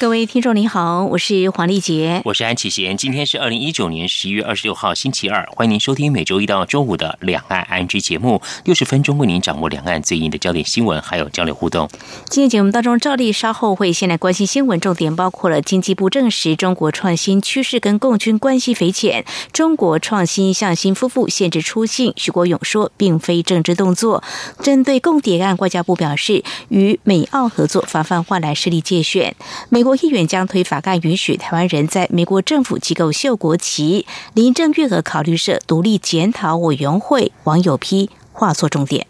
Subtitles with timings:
[0.00, 2.96] 各位听众您好，我是黄丽杰，我是安启贤。
[2.96, 11.88] 今天是二零一九年十一月二十六号星期二，欢迎您收听每周一到周五的两岸安居节目，六十分钟为您掌握两岸最硬的焦点新闻，还有交流互动。
[12.30, 24.22] 今天节目当中，照例稍后会先来关心新闻重点，包括了经济部证实中国创新趋势跟共军关系匪浅，中国创新向新夫妇限制出境，徐国勇说并非政治动作。
[24.62, 29.34] 针对共谍案，外交部表示与美澳合作，防范换来势力借选。
[29.70, 29.98] 美国。
[29.98, 34.06] 议员将推法案，允许台湾人在美国政府机构秀国旗。
[34.34, 39.08] 林郑月娥考虑设独立检讨委员会，网友批画作重点。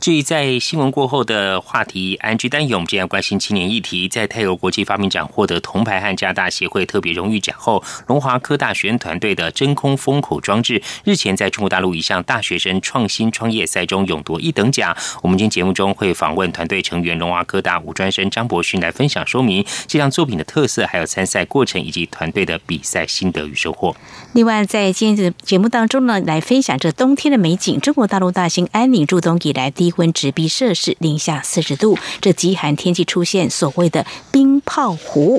[0.00, 14.94] 至于在新闻过后的话题，安居丹勇这样关心青年议题，在泰国国际发明奖获得铜牌和加大协会特别荣誉奖后，龙华科大学生团队的真空封口装置日前在中国大陆一项大学生创新创业赛中勇夺一等奖。
[15.22, 23.96] 我们今天节目中会访问团队成员龙华科大五专生张博勋来分享说明这项作品的特色，还有参赛过程以及团队的比赛心得与收获。
[24.34, 27.80] 另外，在今天的节目当中呢，来分享这冬天的美景。
[27.80, 35.38] 中国大陆大兴安岭入冬以来第一温直逼摄氏零下四十度，这极寒天气出现所谓的冰泡湖，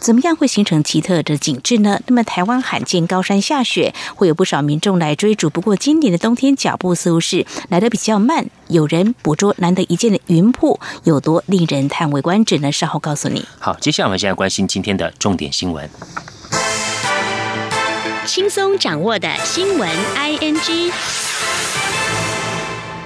[0.00, 2.00] 怎么样会形成奇特的景致呢？
[2.06, 5.48] 那么台湾罕见高山下雪，会有不少民众来追逐。
[5.48, 12.72] 不过今年的冬天脚步似乎是来的比较慢，有人捕捉难得一见的云瀑，有多令人叹为观止呢？
[12.72, 13.46] 稍后告诉你。
[13.60, 15.88] 好，接下来我们现在关心今天的重点新闻，
[18.26, 20.92] 轻松掌握的新闻 I N G。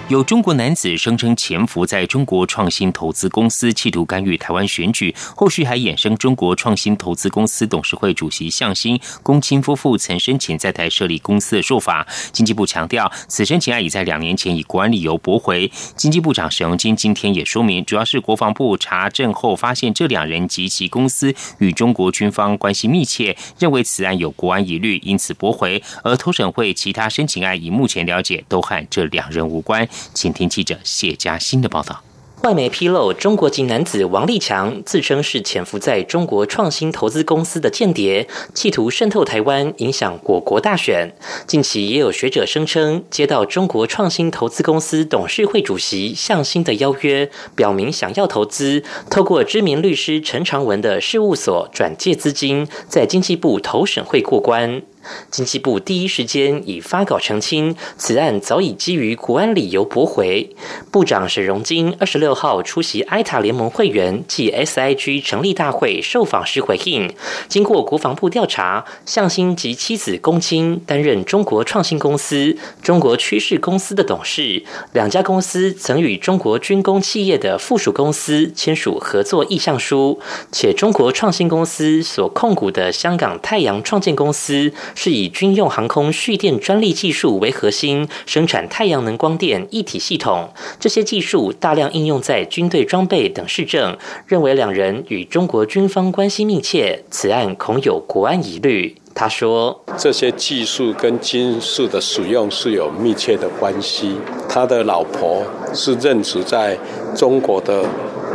[0.09, 5.13] 有中国男子声称潜伏在中国创新投资公司，企图干预台湾选举。
[5.35, 12.07] 后续还衍生中国创新投资公司董事会主席向新、龚清夫妇曾申请在台设立公司的说法。
[12.31, 15.69] 经济部强调，此申请案已在两年前以国安理由驳回。
[15.97, 25.83] 经济部长沈荣金今天也说明，主要是国防部查证后发现这两人及其公司与中国军方关系密切，认为此案有国安疑虑，因此驳回。
[26.05, 29.89] 而投审会其他申请案，以目前了解都和这两人无关。
[30.15, 32.03] 请听记者谢佳欣的报道。
[32.43, 41.13] 外媒披露，中国籍男子王立强自称是潜伏在中国创新投资公司的间谍，企图渗透台湾，影响我国大选。
[41.47, 54.83] 近期也有学者声称，接到中国创新投资公司董事会主席向新的邀约，表明想要投资，透过知名律师陈长文的事务所转借资金，在经济部投审会过关。
[55.31, 60.55] 经济部第一时间已发稿澄清，此案早已基于国安理由驳回。
[60.91, 67.13] 部长沈荣金二十六号出席埃塔联盟会员暨 SIG 成立大会受访时回应，
[67.49, 80.19] 经过国防部调查，向新及妻子龚清担任中国创新公司、中国趋势公司的董事，两家公司曾与中国军工企业的附属公司签署合作意向书，
[80.51, 84.73] 且中国创新公司所控股的香港太阳创建公司。
[84.97, 90.49] 是以军用航空蓄电专利技术为核心，生产太阳能光电一体系统。
[90.81, 93.97] 这些技术大量应用在军队装备等市政，
[94.27, 98.97] 认为两人与中国军方关系密切，此案恐有国安疑虑。
[99.15, 104.17] 他说：“这些技术跟金属的使用是有密切的关系。
[104.47, 105.43] 他的老婆
[105.73, 106.77] 是任职在
[107.15, 107.83] 中国的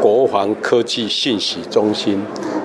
[0.02, 2.22] 国防科技信息中心。”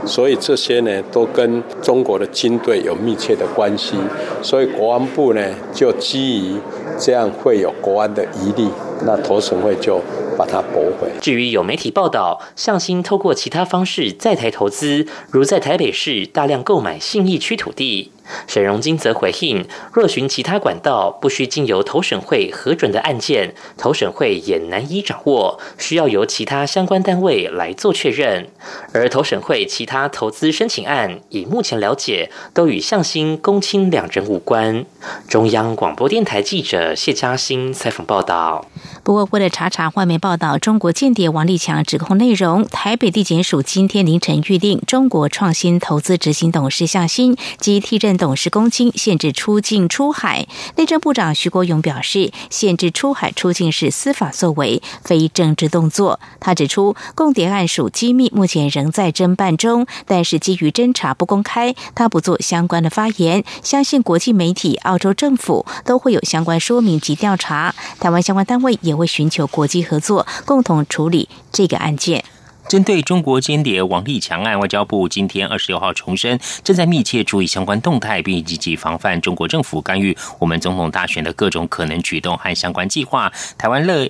[0.06, 3.97] 所以这些呢，都跟中国的军队有密切的关系，
[4.41, 5.42] 所以国安部呢，
[5.75, 6.54] 就基于
[6.96, 8.69] 这样会有国安的疑虑，
[9.04, 10.00] 那投审会就
[10.38, 11.08] 把它驳回。
[11.20, 18.12] 至于有媒体报道，向新透过其他方式在台投资，如在台北市大量购买信义区土地。
[18.47, 28.49] 沈荣金则回应：若寻其他管道，不需经由投审会核准的案件，投审会也难以掌握，需要由其他相关单位来做确认。
[28.93, 34.84] 而投审会其他投资申请案，以目前了解，都与向新、公卿两人无关。
[35.28, 38.67] 中央广播电台记者谢嘉欣采访报道。
[39.05, 48.15] 不过，为了查查外媒报道中国间谍王立强指控内容，台北地检署今天凌晨预定中国创新投资执行董事向新及替任。
[48.16, 50.46] 董事公卿限制出境出海。
[50.76, 56.20] 内政部长徐国勇表示，限制出海出境是司法作为，非政治动作。
[56.40, 63.44] 他指出，共谍案属机密，目前仍在侦办中，但是基于侦查不公开，他不做相关的发言。
[63.62, 72.24] 相信国际媒体、澳洲政府都会有相关说明及调查，台湾相关单位也会寻求国际合作，共同处理这个案件。
[72.68, 83.32] 针对中国间谍王立强案，外交部今天二十六号重申，正在密切注意相关动态，并积极防范中国政府干预我们总统大选的各种可能举动和相关计划。
[83.56, 84.08] 台湾乐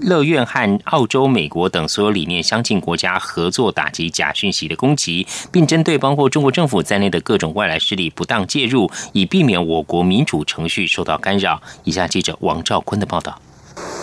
[0.00, 11.62] 乐院和澳洲、美国等所有理念相近国家合作打击假讯息的攻击，并针对包括中国政府在内的各种外来势力不当介入，以避免我国民主程序受到干扰。
[11.84, 13.40] 以下记者王兆坤的报道。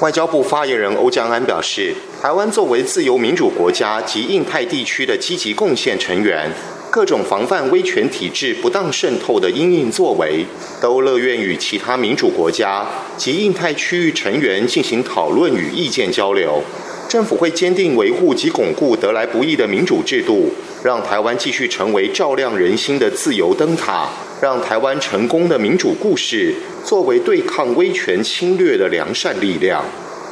[0.01, 6.51] 外交部发言人欧江安表示，台湾作为自由民主国家及印太地区的积极贡献成员，
[6.91, 10.45] 各种防范威权体制不当渗透的因应作为，
[10.81, 12.85] 都乐愿与其他民主国家
[13.17, 16.61] 及印太区域成员进行讨论与意见交流。
[17.07, 20.51] 政府会坚定维护及巩固得来不易的民主制度，
[20.83, 24.09] 让台湾继续成为照亮人心的自由灯塔，
[24.41, 26.53] 让台湾成功的民主故事
[26.83, 29.83] 作为对抗威权侵略的良善力量。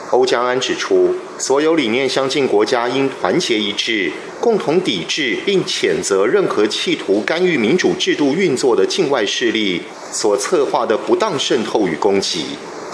[0.10, 4.12] 欧江安指出，所有理念相近国家应团结一致，
[4.42, 9.82] 共同抵制并谴责任何企图干预民主制度运作的境外势力
[10.12, 12.44] 所策划的不当渗透与攻击。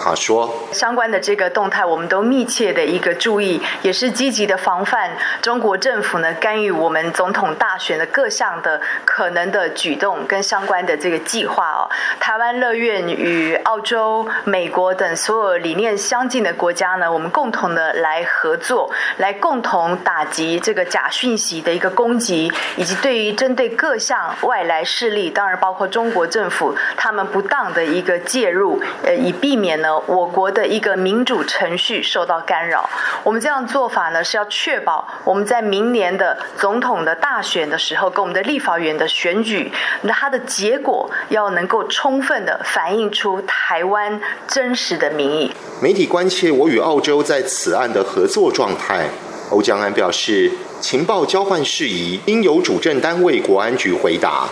[0.07, 5.12] 他说：“相关的这个动态，我们都密切的一个注意，也是积极的防范
[5.42, 11.92] 中国政府呢干预我们总统大选的各项的可能的举动跟相关的这个计划哦。
[12.21, 32.90] 台湾乐院与澳洲、美国等所有理念相近的国家呢，我们共同的来合作，来共同打击这个假讯息的一个攻击，以及对于针对各项外来势力，当然包括中国政府他们不当的一个介入，呃，以避免呢。”我国的一个民主程序受到干扰，
[33.24, 39.72] 我们这样做法呢，是要确保我们在明年的总统的大选的时候，跟我们的立法员的选举，
[40.02, 45.52] 那它的结果要能够充分的反映出台湾真实的民意。
[45.82, 49.08] 媒体关切我与澳洲在此案的合作状态，
[49.50, 54.48] 欧江安表示，情报交换事宜应由主政单位国安局回答。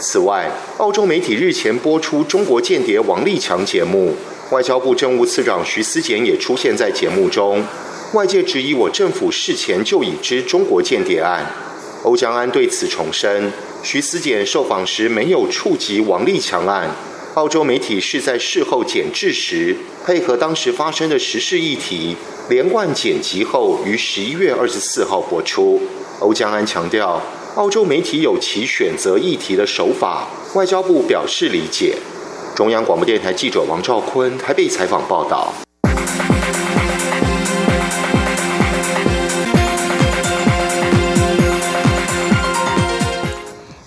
[0.00, 4.14] 此外，澳洲媒体日前播出中国间谍王立强节目。
[4.50, 7.64] 外交部政务次长徐思俭也出现在节目中，
[8.12, 11.50] 外界质疑我政府事前就已知中国间谍案。
[12.02, 13.50] 欧江安对此重申，
[13.82, 16.90] 徐思俭受访时没有触及王立强案，
[17.34, 19.74] 澳洲媒体是在事后剪制时
[20.04, 22.14] 配合当时发生的时事议题，
[22.50, 25.80] 连贯剪辑后于十一月二十四号播出。
[26.20, 27.20] 欧江安强调，
[27.54, 31.96] 澳洲媒体有其选择议题的手法，外交部表示理解。
[32.54, 35.63] 中央广播电台记者王兆坤台北采访报道。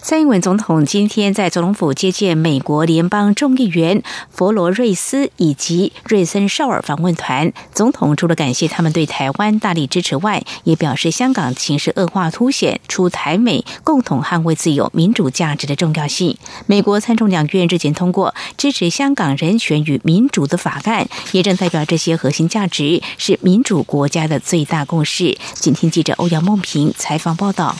[0.07, 4.01] 蔡英文总统今天在总统府接见美国联邦众议员
[4.31, 7.51] 佛罗瑞斯以及瑞森绍尔访问团。
[7.74, 16.38] 总统除了感谢他们对台湾大力支持外，也表示香港情势恶化凸显出台美共同捍卫自由民主价值的重要性。
[16.68, 25.38] 美国参众两院日前通过支持香港人权与民主的法案，也正代表这些核心价值是民主国家的最大共识。
[25.56, 27.75] 请听记者欧阳梦平采访报道。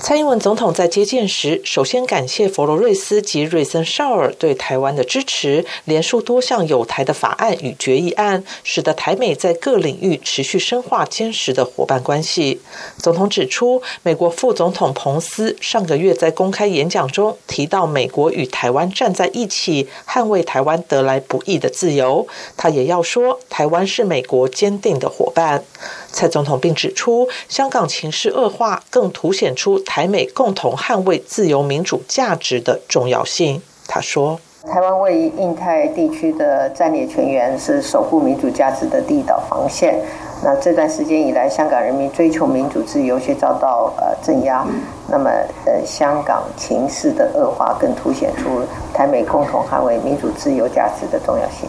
[0.00, 12.60] 蔡英文总统在接见时，首先感谢佛罗瑞斯及瑞森绍尔对台湾的支持，连述多项有台的法案与决议案，使得台美在各领域持续深化坚实的伙伴关系。
[12.96, 22.26] 总统指出，美国副总统彭斯上个月在公开演讲中提到，美国与台湾站在一起，捍卫台湾得来不易的自由。
[22.56, 25.64] 他也要说，台湾是美国坚定的伙伴。
[26.10, 33.60] 蔡总统并指出，香港情势恶化，更凸显出台美共同捍卫自由民主价值的重要性。
[33.86, 34.38] 他说
[34.70, 39.98] ：“台湾位于印太地区的战略全员，是守护民主价值的第一道防线。
[40.42, 44.66] 那这段时间以来，香港人民追求民主自由却遭到呃镇压。
[45.08, 45.30] 那么，
[45.64, 48.62] 呃，香港情势的恶化，更凸显出
[48.92, 51.68] 台美共同捍卫民主自由价值的重要性。”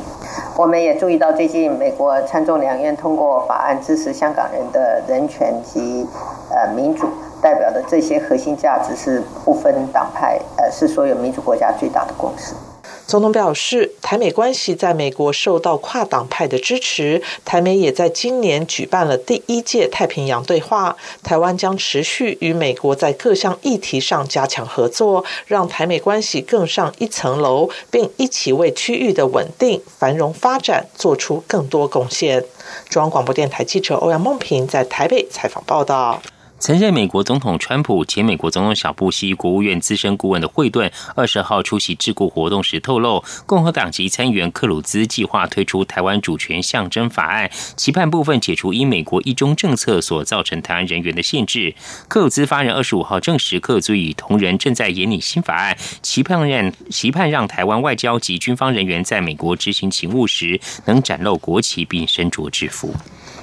[0.55, 6.05] 我们也注意到，最近美国参众两院通过法案，支持香港人的人权及
[6.49, 7.07] 呃民主，
[7.41, 12.53] 代表的这些核心价值是不分党派，呃，是所有民主国家最大的共识。
[13.09, 20.95] 总统表示，台美关系在美国受到跨党派的支持，台美也在今年举办了第一届太平洋对话。
[21.23, 32.45] 台湾将持续与美国在各项议题上加强合作，让台美关系更上一层楼，并一起为区域的稳定繁荣发展做出更多贡献。
[32.89, 36.21] 中央广播电台记者欧阳梦平在台北采访报道。
[36.59, 51.73] 曾任美国总统川普、前美国总统小布希国务院资深顾问的惠顿，二十号出席智库活动时透露，共和党籍参议员克鲁兹计划推出台湾主权象征法案，期盼部分解除因美国一中政策所造成台湾人员的限制。
[52.09, 62.93] 克鲁兹发言人二十五号证实，克鲁兹与同仁正在研拟新法案，期盼让期盼让台湾外交及军方人员在美国执行勤务时，能展露国旗并身着制服。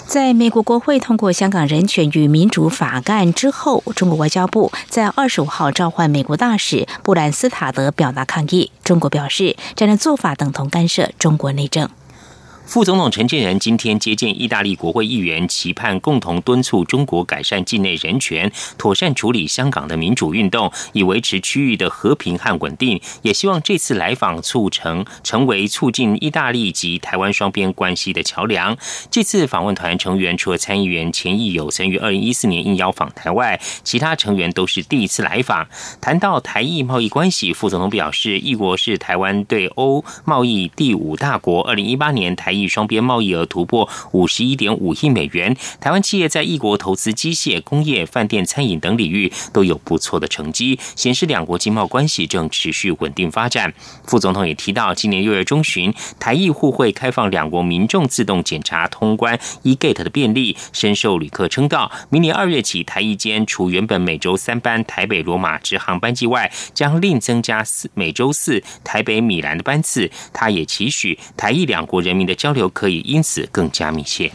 [0.06, 8.70] 在美国国会通过《香港人权与民主法案》之后，中国外交部在二十五号召唤美国大使布兰斯塔德表达抗议。
[8.84, 11.90] 中国表示，这样的做法等同干涉中国内政。
[12.66, 23.00] 副总统陈建仁今天接见意大利国会议员，期盼共同敦促中国改善境内人权，妥善处理香港的民主运动，以维持区域的和平和稳定。
[23.22, 28.76] 也希望这次来访促成成为促进意大利及台湾双边关系的桥梁。
[29.10, 35.68] 这次访问团成员除了参议员钱义友曾于二零一四年应邀访台外，其他成员都是第一次来访。
[36.00, 41.62] 谈到台意贸易关系，副总统表示，意国是台湾对欧贸易第五大国。
[41.62, 53.74] 二零一八年台意双边贸易额突破五十一点五亿美元，台湾企业在异国投资机械、工业、饭店、餐饮等领域都有不错的成绩，显示两国经贸关系正持续稳定发展。
[54.06, 61.90] 副总统也提到，今年六月中旬，台艺互会开放两国民众自动检查通关 e-gate 的便利，深受旅客称道。
[62.08, 70.10] 明年二月起，台艺间除原本每周三班台北罗马直航班机外，将另增加四每周四台北米兰的班次。
[70.32, 72.36] 他也期许台艺两国人民的。
[72.46, 74.30] 交流可以因此更加密切。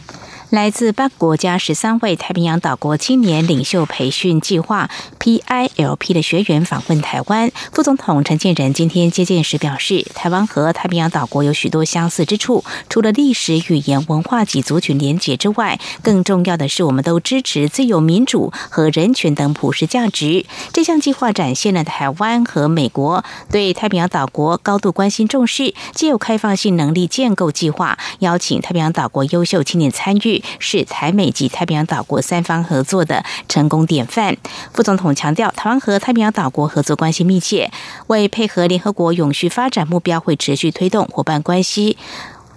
[0.52, 7.50] 来自八个国家十三位太平洋岛国青年领袖培训计划 （PILP） 的学员访问台湾。
[7.72, 20.44] 副总统陈建仁今天接见时表示，台湾和太平洋岛国有许多相似之处，除了历史、语言、文化及族群连结之外，更重要的是，我们都支持自由、民主和人权等普世价值。
[20.74, 30.41] 这项计划展现了台湾和美国对太平洋岛国高度关心重视，既有开放性能力建构计划，邀请太平洋岛国优秀青年参与。
[30.58, 34.36] 是台美及太平洋岛国三方合作的成功典范。
[34.72, 37.70] 副总统强调，台湾和太平洋岛国合作关系密切，
[38.08, 41.96] 为配合联合国永续发展目标，会持续推动伙伴关系。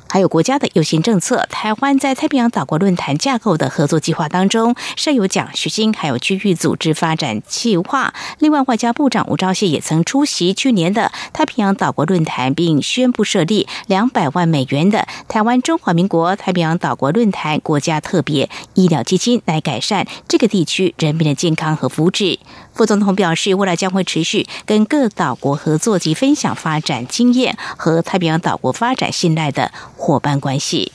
[0.07, 8.13] 还有国家的优先政策，台湾在太平洋岛国论坛架构的合作计划当中设有奖学金，还有区域组织发展计划。
[8.39, 22.39] 另外，外交部长吴钊燮也曾出席去年的太平洋岛国论坛，并宣布设立两百万美元的台湾中华民国太平洋岛国论坛国家特别医疗基金，来改善这个地区人民的健康和福祉。
[22.75, 30.91] 副总统表示，未来将会持续跟各岛国合作及分享发展经验和太平洋岛国发展信赖的伙伴关系。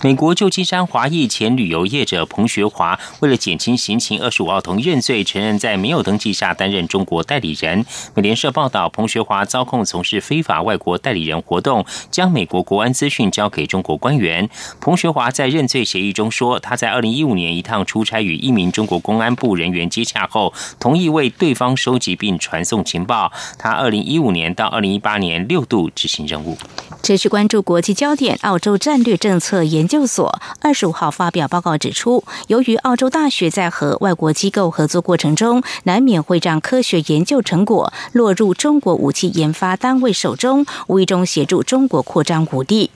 [0.00, 7.84] 美国旧金山华裔前旅游业者彭学华，为了减轻刑情，二十五号同认罪，承认在没有登记下担任中国代理人。
[8.14, 14.48] 美联社报道，彭学华遭控从事非法外国代理人活动，将美国国安资讯交给中国官员。
[14.80, 23.32] 彭学华在认罪协议中说，他在二零一五年一趟出差与一名中国公安部人员接洽后，同意为对方收集并传送情报。
[23.58, 26.56] 他二零一五年到二零一八年六度执行任务。
[27.02, 42.90] 持续关注国际焦点，澳洲战略政策研研究所二十五号发表报告指出，由于澳洲大学在和外国机构合作过程中，难免会让科学研究成果落入中国武器研发单位手中，无意中协助中国扩张武力。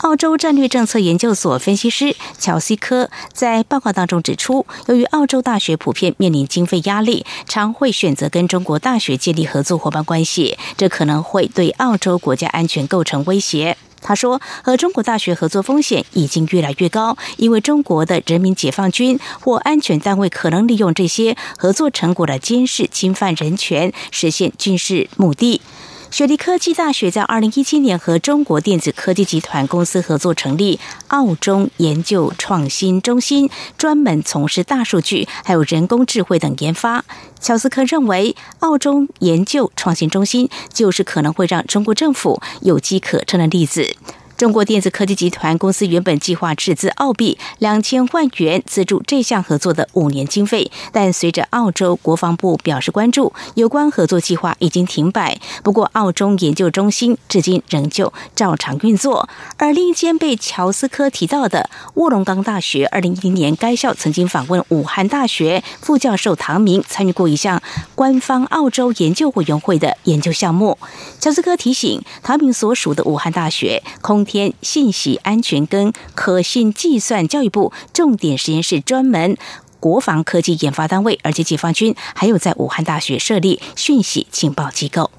[0.00, 13.78] 澳洲战略政策研究所分析师乔西科在报告当中指出，由于澳洲大学普遍面临经费压力，常会选择跟中国大学建立合作伙伴关系，这可能会对澳洲国家安全构成威胁。
[14.00, 25.60] 他说，和中国大学合作风险已经越来越高，因为中国的人民解放军或安全单位可能利用这些合作成果的监视、侵犯人权，实现军事目的。
[26.10, 37.04] 雪梨科技大学在二零一七年和中国电子科技集团公司合作成立澳中研究创新中心，专门从事大数据还有人工智慧等研发。
[37.38, 43.94] 乔斯科认为，澳中研究创新中心就是可能会让中国政府有机可乘的例子。
[44.36, 55.40] 中国电子科技集团公司原本计划斥资澳币两千万元资助这项合作的五年经费，但随着澳洲国防部表示关注，有关合作计划已经停摆。
[55.62, 59.26] 不过，澳中研究中心至今仍旧照常运作。
[59.56, 67.62] 而另一间被乔斯科提到的卧龙岗大学，二零一零年该校曾经访问武汉大学，副教授唐明参与过一项
[67.94, 70.76] 官方澳洲研究委员会的研究项目。
[71.18, 79.38] 乔斯科提醒，唐明所属的武汉大学空天信息安全跟可信计算教育部重点实验室专门
[79.80, 85.10] 国防科技研发单位，而且解放军还有在武汉大学设立讯息情报机构。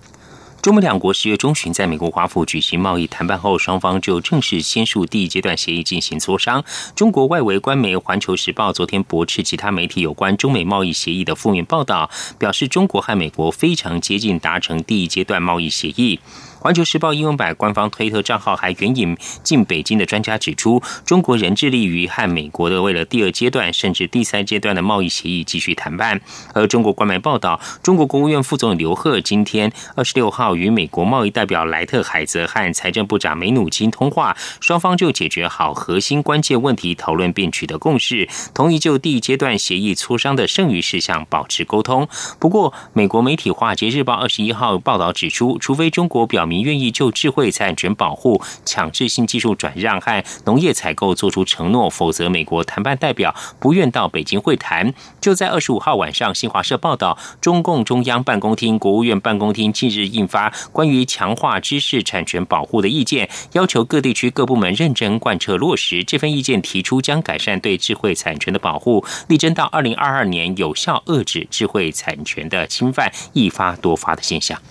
[0.60, 6.62] 中美两国十月中旬在美国华府举行贸易谈判后，双方就正式签署第一阶段协议进行磋商。
[6.94, 16.20] 中国外围官媒《环球时报》昨天驳斥其他媒体有关中美贸易协议的负面报道，表示中国和美国非常接近达成第一阶段贸易协议。
[16.60, 26.20] 环球时报英文版官方推特账号还援引进北京的专家指出，中国仍致力于和美国的为了第二阶段甚至第三阶段的贸易协议继续谈判。
[26.54, 42.08] 而中国官媒报道，中国国务院副总理刘鹤今天二十六号与美国贸易代表莱特海泽和财政部长梅努钦通话，双方就解决好核心关键问题讨论并取得共识，同意就第一阶段协议磋商的剩余事项保持沟通。
[42.40, 54.94] 不过，美国媒体《华尔街日报》二十一号报道指出，除非中国表明愿意就智慧产权保护、强制性技术转让和农业采购做出承诺，否则美国谈判代表不愿到北京会谈。
[55.20, 66.04] 就在二十五号晚上，新华社报道，中共中央办公厅、国务院办公厅近日印发关于强化知识产权保护的意见，要求各地区各部门认真贯彻落实。
[66.04, 74.62] 这份意见提出，将改善对智慧产权的保护，力争到二零二二年有效遏制智慧产权的侵犯一发多发的现象。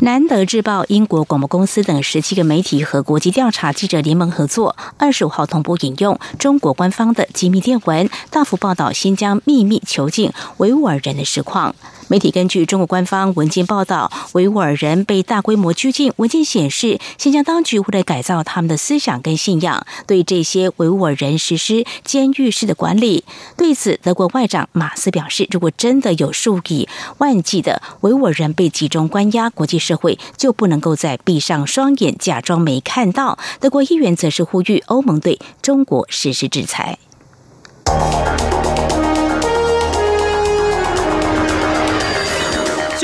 [0.00, 11.76] 南德日报、英国国广播公司等十七个媒体和国际调查记者联盟合作，二十五号同步引用中国官方的机密电文，大幅报道新疆秘密囚禁维吾尔人的实况。
[12.08, 16.12] 媒体根据中国官方文件报道，维吾尔人被大规模拘禁。
[16.16, 23.24] 文件显示，新疆当局为了改造他们的思想跟信仰，对这些维吾尔人实施监狱式的管理。
[23.56, 33.38] 对此，德国外长马斯表示，如果真的有数以万计的维吾尔人被集中关押，国际社会就不能够再闭上双眼，假装没看到。
[33.60, 36.98] 德国议员则是呼吁欧盟对中国实施制裁。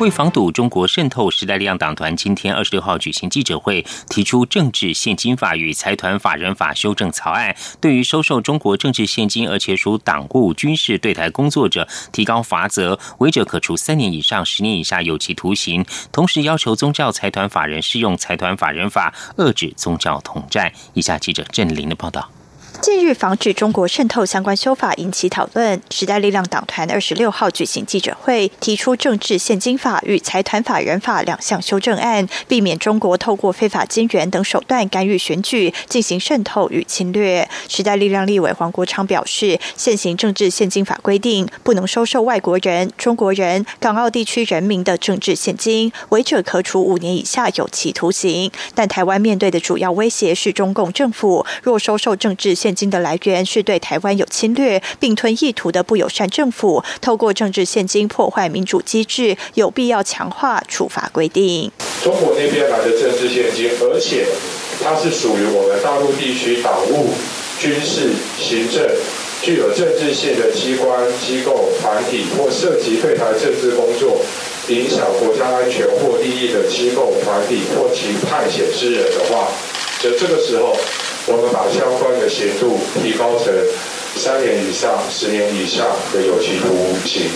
[0.00, 15.84] 为防堵中国渗透，时代力量党团今天二十六号举行记者会，提出政治现金法与财团法人法修正草案，对于收受中国政治现金而且属党务、军事对台工作者，提高罚则，违者可处三年以上十年以下有期徒刑。
[16.10, 20.72] 同时要求宗教财团法人适用财团法人法，遏制宗教统战。
[20.94, 22.30] 以下记者郑林的报道。
[22.82, 37.46] 近日防止中国渗透相关修法引起讨论，时代力量党团二十六号举行记者会，提出政治现金法与财团法人法两项修正案，避免中国透过非法金援等手段干预选举，进行渗透与侵略。
[37.68, 48.50] 时代力量立委黄国昌表示，现行政治现金法规定，不能收受外国人、中国人、港澳地区人民的政治现金，违者可处五年以下有期徒刑。
[48.74, 61.72] 但台湾面对的主要威胁是中共政府，若收受政治现现金的来源是对台湾有侵略、并吞意图的不友善政府，透过政治现金破坏民主机制，有必要强化处罚规定。
[62.04, 64.24] 中国那边来的政治现金，而且
[64.80, 67.10] 它是属于我们大陆地区党务、
[67.58, 68.88] 军事、行政
[69.42, 74.22] 具有政治性的机关、机构、团体，或涉及对台政治工作
[74.68, 79.48] 影响国家安全或利益的机构、团体或其派遣之人的话，
[80.00, 80.76] 则这个时候。
[81.30, 83.54] 我们把相关的刑度提高成
[84.16, 86.74] 三年以上十年以上的有期徒
[87.06, 87.30] 刑，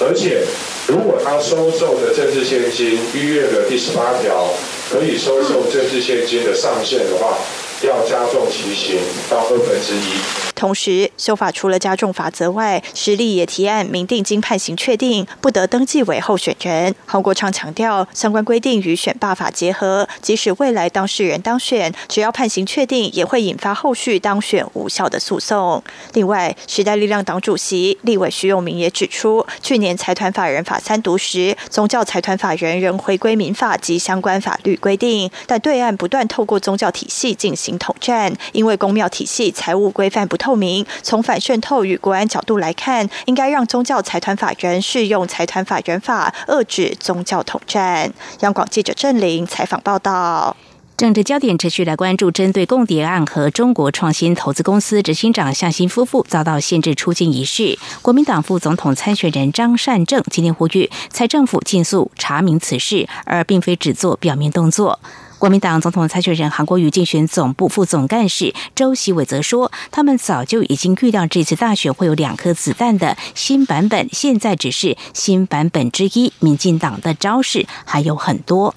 [0.00, 0.44] 而且
[0.86, 4.52] 如果他收受的政治现金逾越了第十八条
[4.90, 7.38] 可以收受政治现金的上限的话。
[7.86, 8.98] 要加重其刑
[9.30, 10.20] 到二分之一。
[10.56, 16.92] 同时，修法除了加重法则外，实力也提案明定经判刑确定不得登记为候选人。
[17.06, 25.80] 黄国昌强调，相关规定与选罢法结合，即使未来当事人当选，只要判刑确定，也会引发后续当选无效的诉讼。
[26.14, 37.67] 另外，时代力量党主席立委徐永明也指出，去年财团法人法三读时，宗教财团法人仍回归民法及相关法律规定，但对岸不断透过宗教体系进行。
[37.76, 40.86] 统战，因为公庙体系财务规范不透明。
[41.02, 48.12] 从反渗透与国安角度来看，应该让宗教财团法人适用财团法人法，遏制宗教统战。
[48.40, 50.56] 央广记者郑玲采访报道。
[50.96, 64.98] 政治焦点持续来关注，针对共谍案和中国创新投资公司执行长向新夫妇遭到限制出境一事，国民党副总统参选人张善政今天呼吁蔡政府尽速查明此事，而并非只做表面动作。
[65.38, 76.32] 国民党总统参选人韩国瑜竞选总部副总干事周习伟则说，他们早就已经预料这次大选会有两颗子弹的新版本，现在只是新版本之一。
[76.40, 78.74] 民进党的招式还有很多。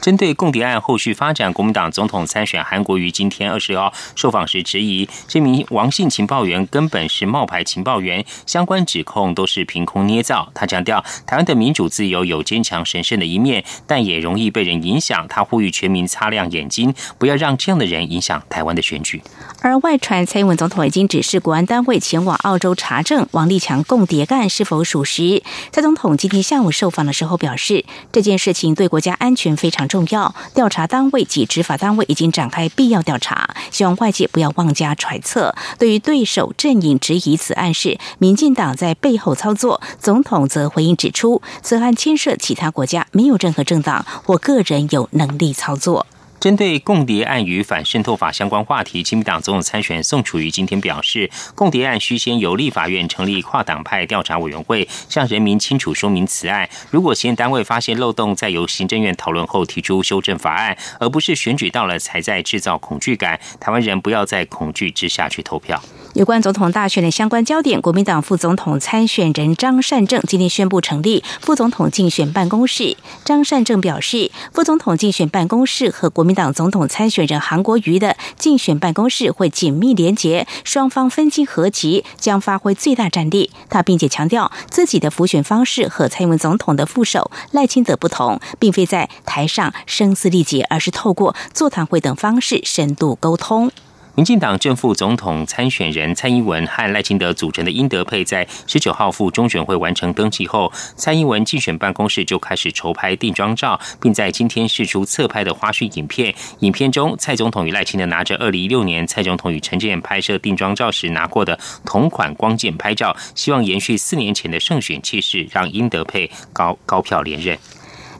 [0.00, 10.50] 针对共谍案后续发展，国民党总统参选韩国瑜今天二十号受访时质疑，这名王姓情报员根本是冒牌情报员，相关指控都是凭空捏造。
[10.54, 15.26] 他强调，台湾的民主自由有坚强神圣的一面，但也容易被人影响。
[15.28, 19.22] 他呼吁全民擦亮眼睛，不要让这样的人影响台湾的选举。
[19.60, 25.42] 而外传蔡英文总统已经指示国安单位前往澳洲查证王立强共谍案是否属实。
[25.72, 29.90] 蔡总统今天下午受访的时候表示，这件事情对国家安全非常。
[29.90, 35.52] 重要调查单位及执法单位已经展开必要调查，希望外界不要妄加揣测。
[35.80, 46.06] 对于对手阵营质疑此案是民进党在背后操作，总统则回应指出，此案牵涉其他国家，没有任何政党或个人有能力操作。
[46.40, 56.66] 针对共谍案与反渗透法相关话题，亲民党总统参选宋楚瑜今天表示，共谍案需先由立法院成立跨党派调查委员会，向人民清楚说明此案。
[56.90, 63.38] 如果行政单位发现漏洞，再由行政院讨论后提出修正法案，而不是选举到了才在制造恐惧感。
[63.60, 65.82] 台湾人不要在恐惧之下去投票。
[66.14, 72.96] 有关总统大选的相关焦点，国民党副总统参选人张善政今天宣布成立副总统竞选办公室。
[73.24, 83.50] 张善政表示，副总统竞选办公室和国民民党总统参选人韩国瑜的竞选办公室会紧密连结，双方分金合集，将发挥最大战力。
[83.68, 93.72] 他并且强调，自己的浮选方式和蔡英文总统的副手赖清德不同，并非在台上声嘶力竭，而是透过座谈会等方式深度沟通。
[94.16, 106.34] 民进党正副总统参选人蔡英文和赖清德组成的英德配，在十九号赴中选会完成登记后，蔡英文竞选办公室就开始筹拍定妆照，并在今天释出侧拍的花絮影片。
[106.58, 117.56] 影片中，蔡总统与赖清德拿着二零一六年蔡总统与陈建拍摄定妆照时拿过的同款光剑拍照，希望延续四年前的胜选气势，让英德配高高票连任。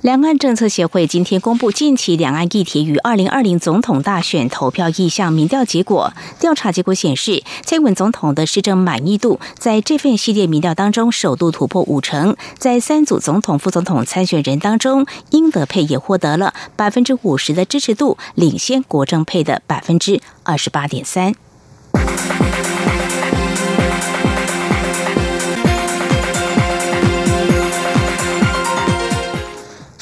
[0.03, 6.15] 两岸政策协会今天公布近期两岸议题与二零二零总统大选投票意向民调结果。
[6.39, 12.35] 调查结果显示，蔡英文总统的施政满意度在这份系列民调当中首度突破五成。
[12.57, 21.35] 在三组总统、副总统参选人当中，英德配也获得了百分之五十的支持度，领先国政配的百分之二十八点三。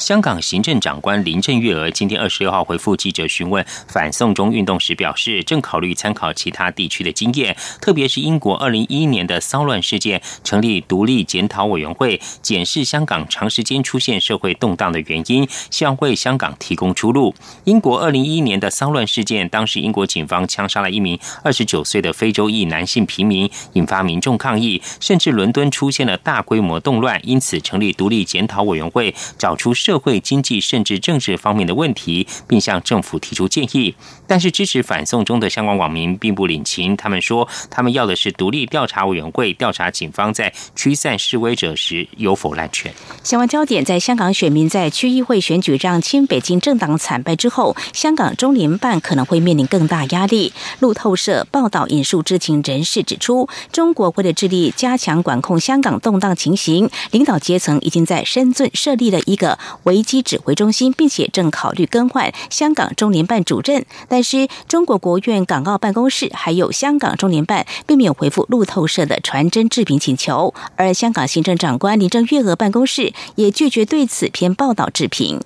[0.09, 17.35] 香港行政长官林郑月娥今天二十六号回复记者询问反送中运动时表示，正考虑参考其他地区的经验，特别是英国二零一一年的骚乱事件，成立独立检讨委员会，检视香港长时间出现社会动荡的原因，希望为香港提供出路。
[17.65, 33.93] 英国二零一一年的骚乱事件，当时英国警方枪杀了一名二十九岁的非洲裔男性平民，引发民众抗议，甚至伦敦出现了大规模动乱，因此成立独立检讨委员会，找出社会、经济甚至政治方面的问题，并向政府提出建议。
[34.25, 42.93] 但是支持反送中的相关网民并不领情，他们说他们要的是独立调查委员会调查警方在驱散示威者时有否滥权。
[43.23, 50.53] 相关焦点在香港选民在区议会选举让亲北京政党惨败之后，香港中联办可能会面临更大压力。
[50.79, 59.57] 路透社报道引述知情人士指出，中国为了致力加强管控香港动荡情形，领导阶层已经在深圳设立了一个
[59.89, 63.83] 危机指挥中心，并且正考虑更换香港中联办主任。
[64.07, 75.41] 但是，中国国务院港澳办公室还有香港中联办并没有回复路透社的传真置评请求，而香港行政长官林郑月娥办公室也拒绝对此篇报道置评。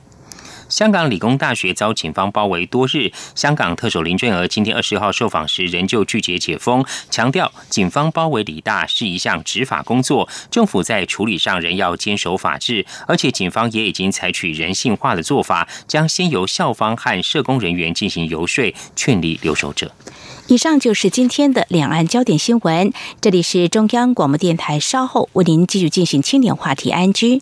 [0.70, 19.92] 香港理工大学遭警方包围多日，香港特首林郑娥今天二十号受访时仍旧拒绝解封，强调警方包围理大是一项执法工作，政府在处理上仍要坚守法治，而且警方也已经采取人性化的做法，将先由校方和社工人员进行游说，劝离留守者。
[20.48, 27.42] 以上就是今天的两岸焦点新闻，这里是中央广播电台，稍后为您继续进行青年话题安居。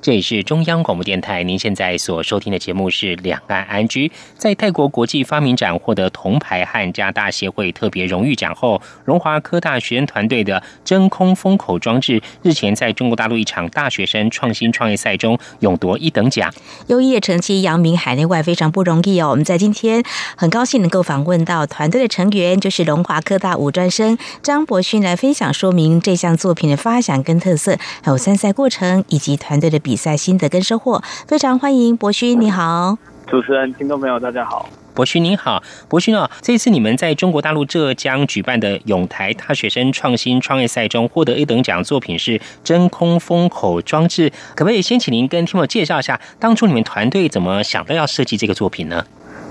[0.00, 4.06] 这里是中央广播电台，您现在所收听的节目是《两岸安居》。
[4.36, 16.54] 在泰国国际发明展获得铜牌和加大协会特别荣誉奖后，龙华科大学生团队的真空封口装置日前在中国大陆一场大学生创新创业赛中勇夺一等奖，
[16.86, 19.30] 优异的成绩扬名海内外，非常不容易哦。
[19.30, 20.04] 我们在今天
[20.36, 29.98] 很高兴能够访问到团队的成员，就是龙华科大五专生张博勋来分享说明这项作品的发想跟特色，还有参赛过程以及团队的比。
[29.98, 32.96] 赛心得跟收获，非常欢迎博勋，你好，
[33.26, 49.04] 主持人、听众朋友，大家好，博勋您好，博勋啊，这次你们在中国大陆浙江举办的永台大学生创新创业赛中获得一等奖，作品是真空封口装置，可不可以先请您跟听众介绍一下，当初你们团队怎么想到要设计这个作品呢？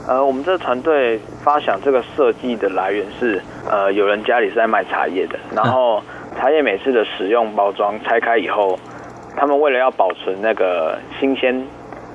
[0.07, 6.01] 呃，我们这个团队发想这个设计的来源是，呃，有人家里是在卖茶叶的，然后
[6.39, 8.79] 茶叶每次的使用包装拆开以后。
[9.37, 11.63] 他们为了要保存那个新鲜，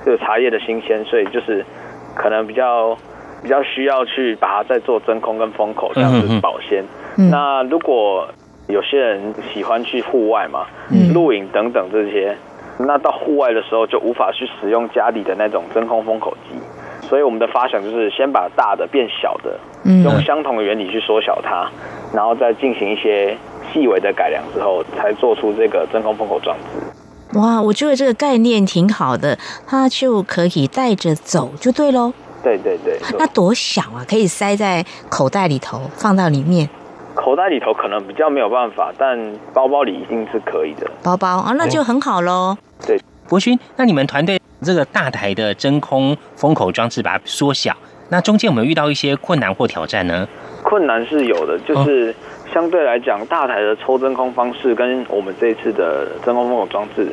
[0.05, 1.65] 就是茶叶的新鲜，所以就是
[2.13, 2.95] 可能比较
[3.41, 6.83] 比较需要去把它再做真空跟封口，这样子保鲜。
[7.31, 8.27] 那如果
[8.67, 10.65] 有些人喜欢去户外嘛，
[11.13, 12.35] 露营等等这些，
[12.77, 16.59] 那到户外的时候就无法去使用家里的那种真空封口机，
[17.07, 19.57] 所以我们的发想就是先把大的变小的，
[20.03, 21.69] 用相同的原理去缩小它，
[22.13, 23.37] 然后再进行一些
[23.71, 26.92] 细微的改良之后，才做出这个真空封口装置。
[27.35, 32.13] 哇，我觉得这个概念挺好的，它就可以带着走就对喽。
[32.43, 32.99] 对对对。
[33.17, 36.69] 那多小啊，可以塞在口袋里头，放到里面。
[37.15, 39.17] 口袋里头可能比较没有办法，但
[39.53, 40.89] 包包里一定是可以的。
[41.01, 42.57] 包包啊，那就很好喽。
[42.85, 47.75] 对，博勋，那你们团队这个大台的真空封口装置把它缩小，
[48.09, 50.27] 那中间有没有遇到一些困难或挑战呢？
[50.63, 52.15] 困难是有的，就是
[52.53, 57.07] 相对来讲，大台的抽真空方式跟我们这一次的真空封口装置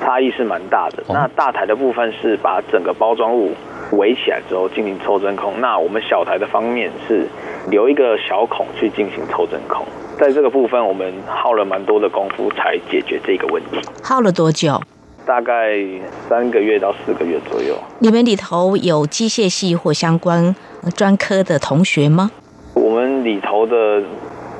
[0.00, 1.02] 差异是蛮大的。
[1.08, 3.50] 那大台的部分是把整个包装物
[3.92, 7.26] 围起来之后进行抽真空，那我们小台的方面是
[7.68, 9.84] 留一个小孔去进行抽真空。
[10.16, 13.80] 在这个部分，我们耗了蛮多的功夫才解决这个问题。
[14.00, 14.80] 耗了多久？
[15.26, 15.76] 大概
[16.28, 17.74] 三个月到四个月左右。
[17.98, 20.54] 你们里头有机械系或相关
[20.94, 22.30] 专科的同学吗？
[22.74, 24.02] 我们里头的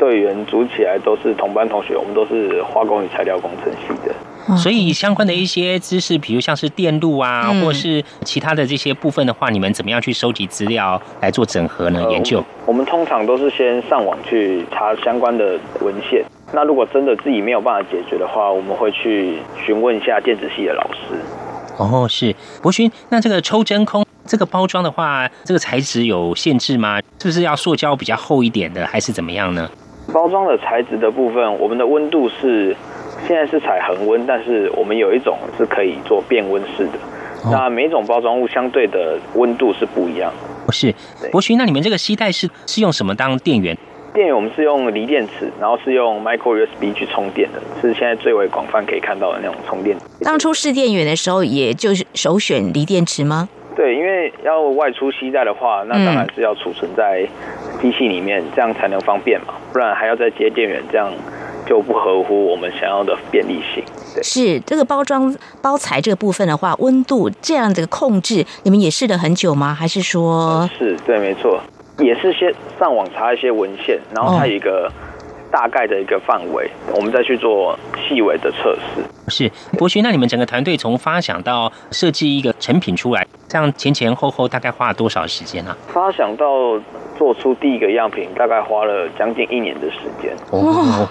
[0.05, 4.15] 队员组起来都是同班同学，我们都是化工与材料工程系的。
[4.59, 12.05] 所以相关的一些知识，比如像是电路啊，或是其他的这些部分的话，你们怎么样去收集资料来做整合呢？
[12.11, 12.45] 研究？
[12.67, 16.23] 我们通常都是先上网去查相关的文献。
[16.53, 21.19] 那如果真的自己没有办法解决的话，我们会去询问一下电子系的老师。
[21.79, 22.91] 哦，是博勋。
[23.09, 27.01] 那这个抽真空这个包装的话，这个材质有限制吗？
[27.19, 29.69] 是不是要塑胶比较厚一点的，还是怎么样呢？
[30.15, 32.75] 包装的材质的部分，我们的温度是。
[33.27, 36.93] 现在是采恒温，但是我们有一种是可以做变温式的。
[37.51, 40.31] 那每种包装物相对的温度是不一样。
[40.67, 40.93] 不是，
[41.33, 43.75] 博勋，那你们这个吸带是是用什么当电源？
[44.13, 49.97] 电源我们是用锂电池，然后是用 micro USB 去充电的，是现在最为广泛可以看到的那种充电。
[50.21, 53.49] 当初试电源的时候，也就是首选锂电池吗？
[53.75, 57.27] 对，因为要外出吸带的话，那当然是要储存在
[57.81, 61.13] 机器里面，这样才能方便嘛，不然还要再接电源这样。
[61.67, 63.83] 就不合乎我们想要的便利性。
[64.15, 69.73] 对是这个包装包材这个部分的话，温度这样的控制，你们也试了很久吗？
[69.73, 70.69] 还是说？
[70.79, 71.59] 是对，没错，
[72.01, 74.93] 也是先上网查一些文献，然后它有一个
[75.55, 79.05] 大概的一个范围，我们再去做细微的测试。
[79.29, 85.77] 是博勋，那你们整个团队从发想到设计一个成品出来，这样前前后后大概花了多少时间呢？
[85.93, 86.45] 发想到。
[87.17, 90.37] 做出第一个样品大概花了将近一年的时间。
[90.51, 91.09] 哦，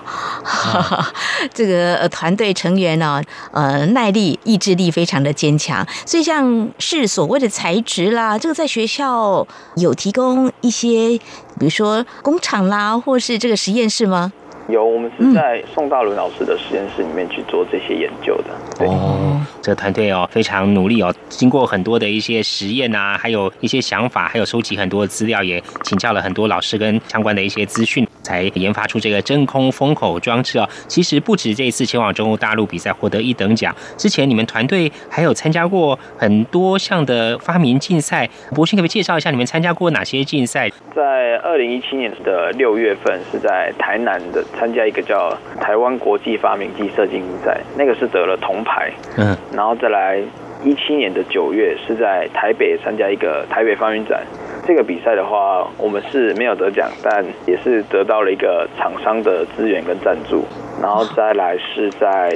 [1.53, 3.21] 这个团队成员呢，
[3.53, 5.87] 呃，耐力、意志力非常的坚强。
[6.05, 11.17] 所以，像是所谓的材质啦，这个在学校有提供一些，
[11.59, 14.31] 比如说工厂啦，或是这个实验室吗？
[14.69, 18.85] 有，我们是在宋大伦老师的实验室里面去做这些研究的。
[18.85, 30.67] 哦，这个团队哦非常努力哦，经过很多的一些实验啊，还有一些想法，还有收集很多的资料，也请教了很多老师跟相关的一些资讯，才研发出这个真空封口装置哦。
[30.87, 38.29] 其实不止这一次前往中国大陆比赛获得一等奖，之前你们团队还有参加过很多项的发明竞赛。
[38.55, 40.69] 博勋可不可以介绍一下你们参加过哪些竞赛？
[40.95, 44.41] 在二零一七年的六月份是在台南的。
[44.57, 48.91] 参加一个叫台湾国际发明暨设计竞赛，那个是得了铜牌。
[49.17, 50.19] 嗯，然后再来
[50.63, 54.21] 一七年的九月是在台北参加一个台北发明展，
[54.65, 60.45] 这个比赛的话，我们是没有得奖，但也是得到了一个厂商的资源跟赞助。
[60.81, 62.35] 然后再来是在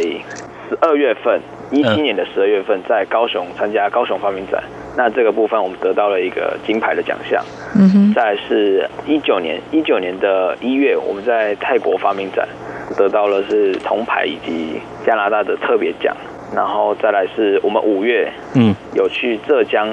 [0.70, 4.62] 十二月份，一七年的十二月份在高雄参加高雄发明展。
[4.98, 7.42] 那这个部分我们得到了一个金牌的奖项。
[7.76, 8.14] 嗯哼。
[8.16, 12.48] 再是一九年，一九年的一月，我们在泰国发明展
[12.98, 16.18] 得到了是铜牌以及加拿大的特别奖。
[16.56, 19.92] 然后再来是我们五月，嗯，有去浙江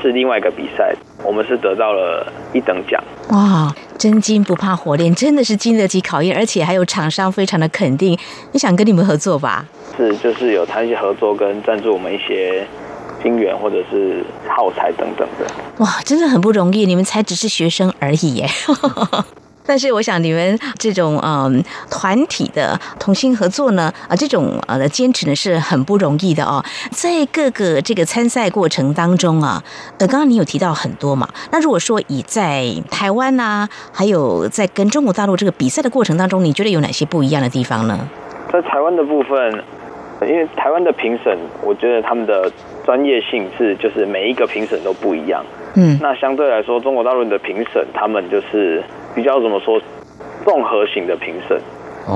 [0.00, 3.00] 是另外一个比赛，我们是得到了一等奖。
[3.28, 8.18] 哇，真金不怕火炼，真的是经得起考验，而且还有厂商非常的肯定，
[8.52, 9.66] 你想跟你们合作吧？
[9.96, 12.64] 是，就是有谈一些合作跟赞助我们一些。
[13.22, 15.46] 金源或者是耗材等等的，
[15.78, 16.86] 哇，真的很不容易。
[16.86, 18.48] 你们才只是学生而已耶，
[19.66, 26.64] 但是我想你们这种嗯团体的同心合作呢，啊，这种呃的坚持呢是很不容易的哦。
[26.90, 29.62] 在各个这个参赛过程当中啊，
[29.98, 38.08] 呃，刚刚你有提到很多嘛，那如果说以在台湾呐，还有在跟中国大陆这个比赛的过程当中，你觉得有哪些不一样的地方呢？
[38.52, 39.62] 在台湾的部分。
[40.22, 42.52] 因为台湾的评审，我觉得他们的
[42.90, 45.44] 专业性是，就是每一个评审都不一样。
[45.76, 48.82] 嗯，那相对来说，中国大陆的评审，他们就是
[49.14, 49.80] 比较怎么说，
[50.44, 51.56] 综合型的评审，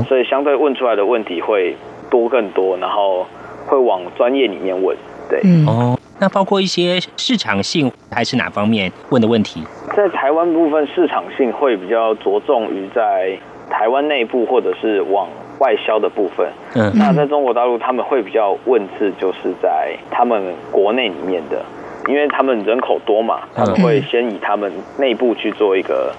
[0.08, 1.76] 所以相对问出来的问题会
[2.10, 3.24] 多更多，然后
[3.68, 4.96] 会往专业里面问。
[5.30, 9.62] 对，哦，那包括一些市场性还是哪方面问的问题？
[9.96, 13.38] 在台湾部分，市场性会比较着重于在
[13.70, 15.28] 台湾内部，或者是往。
[15.58, 21.64] 外销的部分，嗯，那在中国大陆他们会比较问字，就是在他们国内里面的，
[22.08, 26.12] 因为他们人口多嘛，他们会先以他们内部去做一个，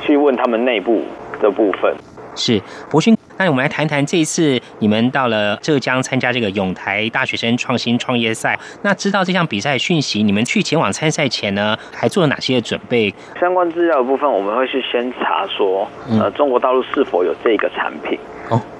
[0.00, 1.02] 去问他们内部
[1.40, 1.94] 的部分，
[2.34, 3.16] 是博勋。
[3.40, 8.58] 那我们来谈谈这一次你们到了浙江参加这个永台大学生创新创业赛。
[8.82, 13.14] 那知道这项比赛讯息，你们去前往参赛前呢，还做了哪些准备？
[13.38, 15.86] 相关资料的部分，我们会去先查说，
[16.18, 18.18] 呃，中国大陆是否有这个产品？
[18.18, 18.37] 哦，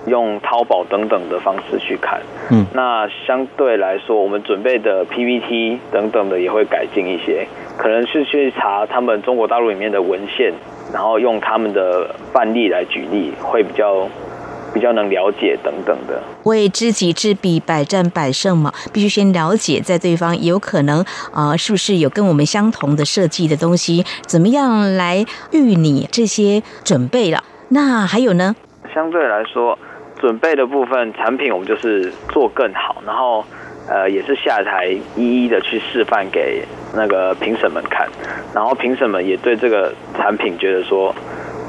[0.08, 2.20] 用淘宝等等的方式去看。
[2.50, 10.52] 嗯，那相对来说，我们准备的 PPT 等等的也会改进一些，可能是去查他们中国大陆里面的文献，
[10.92, 14.08] 然后用他们的范例来举例，会比较。
[14.70, 21.02] 比较能了解等等的，为知己知彼，百战百胜嘛，必须先了解，在对方有可能
[21.32, 24.04] 啊，是不是有跟我们相同的设计的东西？
[24.26, 27.42] 怎么样来预你这些准备了？
[27.70, 28.54] 那还有呢？
[28.94, 29.76] 相对来说，
[30.20, 33.44] 准备的部分，产品我们就是做更好，然后
[33.88, 36.62] 呃，也是下台一一的去示范给
[36.94, 38.08] 那个评审们看，
[38.54, 41.14] 然后评审们也对这个产品觉得说。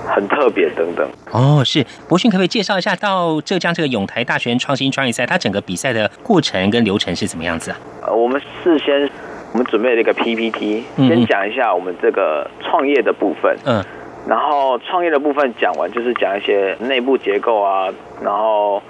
[0.07, 7.77] 很特别等等哦，是博勋可不可以介绍一下到浙江这个永台大学创新创业赛，它整个比赛的过程跟流程是怎么样子啊？
[8.07, 9.07] 呃，我们事先
[9.51, 13.83] 我们准备了一个 PPT，先讲一下我们这个创业的部分，嗯，
[14.27, 17.89] 然后创业的部分讲完就是讲一些内部结构啊，
[18.23, 18.81] 然后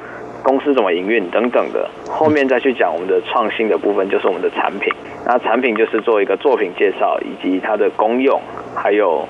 [0.44, 4.94] 公司怎么营运等等的，后面再去讲我们的创新的部分，就是我们的产品，
[5.26, 8.42] 那产品就是做一个作品介绍以及它的功用，
[8.76, 9.28] 还有。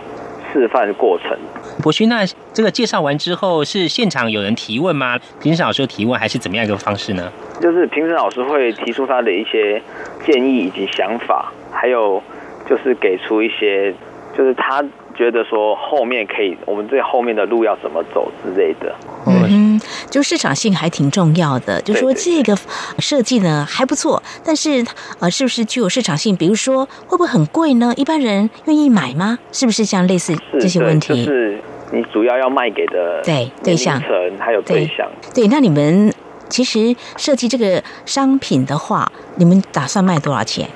[0.52, 1.38] 示范过程，
[1.84, 5.16] 博勋，那这个介绍完之后，是现场有人提问吗？
[5.40, 7.32] 评审老师提问，还是怎么样一个方式呢？
[7.62, 9.80] 就是评审老师会提出他的一些
[10.26, 12.20] 建议以及想法，还有
[12.68, 13.94] 就是给出一些，
[14.36, 14.84] 就是他。
[15.20, 18.96] 觉得说后面可以，我们这后面的路要怎么走之类的。
[19.28, 19.78] 嗯，
[20.10, 21.82] 就市场性还挺重要的。
[21.82, 22.58] 就说这个
[23.00, 24.86] 设计呢还不错，但是
[25.20, 26.38] 呃，是不是具有市场性？
[26.38, 27.94] 比如说会不会很贵呢？
[27.98, 29.38] 一般人愿意买吗？
[29.52, 31.26] 是不是像类似这些问题？
[31.26, 31.60] 是
[31.92, 34.02] 你主要要卖给的对对象
[34.40, 35.06] 还有对象。
[35.36, 36.14] 对，那你们
[36.48, 40.70] 其实设计这个商品的话，你们打算卖多少钱？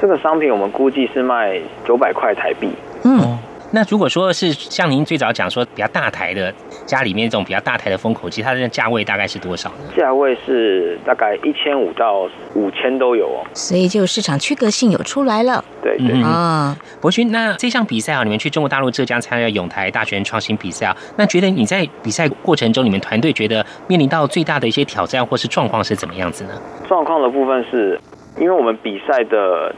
[0.00, 2.70] 这个商品我们估计是卖九百块台币。
[3.02, 3.36] 嗯。
[3.70, 6.52] 那如果说是像您最早讲说比较大台的
[6.86, 9.76] 家里面这种比较大台的封口机，它的价位大概是多少呢？
[9.94, 13.44] 价位是大概一千五到五千都有哦。
[13.52, 15.62] 所以就市场区隔性有出来了。
[15.82, 26.50] 对对啊，博勋，那这项比赛啊，你们去中国大陆浙江参加永台大学创新比赛啊，那觉得你在比赛过程中，你们团队觉得面临到最大的一些挑战或是状况是怎么样子呢？
[26.88, 28.00] 状况的部分是
[28.38, 29.74] 因为我们比赛的。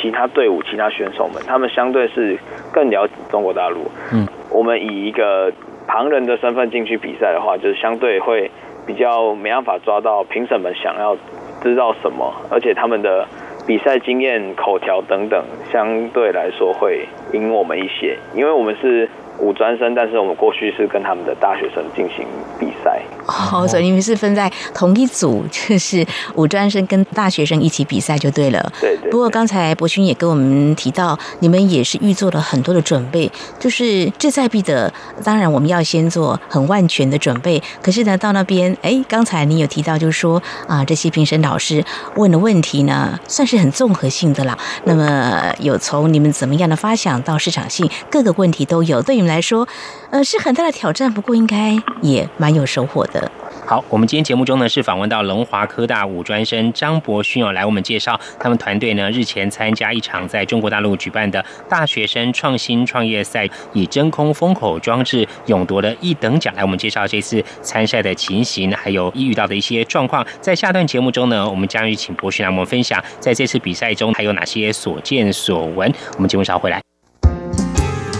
[0.00, 2.38] 其他队伍、其他选手们，他们相对是
[2.72, 3.90] 更了解中国大陆。
[4.12, 5.52] 嗯，我们以一个
[5.86, 8.50] 旁人的身份进去比赛的话，就是相对会
[8.86, 11.16] 比较没办法抓到评审们想要
[11.62, 13.26] 知道什么，而且他们的
[13.66, 19.08] 比赛经验、口条等等，相对来说会赢我们一些，因为我们是。
[19.38, 22.26] 五专生，但是我们过去是跟他们的大学生进行
[22.58, 23.00] 比赛。
[23.26, 28.72] 哦，所以你们是分在同一组，就是五专生跟大学生一起比赛就对了。
[28.80, 29.10] 对对。
[29.10, 34.92] 不过刚才博勋也跟我们提到，你们也是预做了很多的准备，就是志在必得。
[35.22, 37.62] 当然，我们要先做很万全的准备。
[37.82, 41.84] 可是呢，到那边，哎，刚才你有提到，就是说啊，这些评审老师
[42.16, 44.58] 问的问题呢，算是很综合性的啦。
[44.84, 49.00] 那么，有从你们怎么样的发想到市场性，各个问题都有。
[49.02, 49.27] 对你们。
[49.28, 49.68] 来说，
[50.10, 53.30] 呃，是很大的挑战，不过应该也蛮有收获的。
[53.66, 66.54] 好，我们今天节目中呢是访问到龙华科大五专生张博勋哦，来我们介绍他们团队呢日前参加一场在中国大陆举办的大学生创新创业赛，以真空封口装置勇夺了一等奖。
[66.54, 70.26] 来，我们介绍这次参赛的情形，还有遇到的一些状况。
[70.40, 75.92] 在下段节目中呢，我们将与请博勋来我们分享在这次比赛中还有哪些所见所闻。
[76.14, 76.80] 我们节目稍后回来。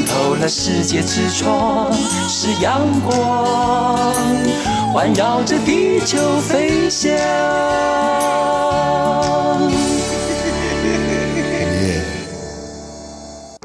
[0.00, 1.92] 穿透了世界之窗，
[2.28, 3.44] 是阳光
[4.92, 7.10] 环绕着地球飞翔。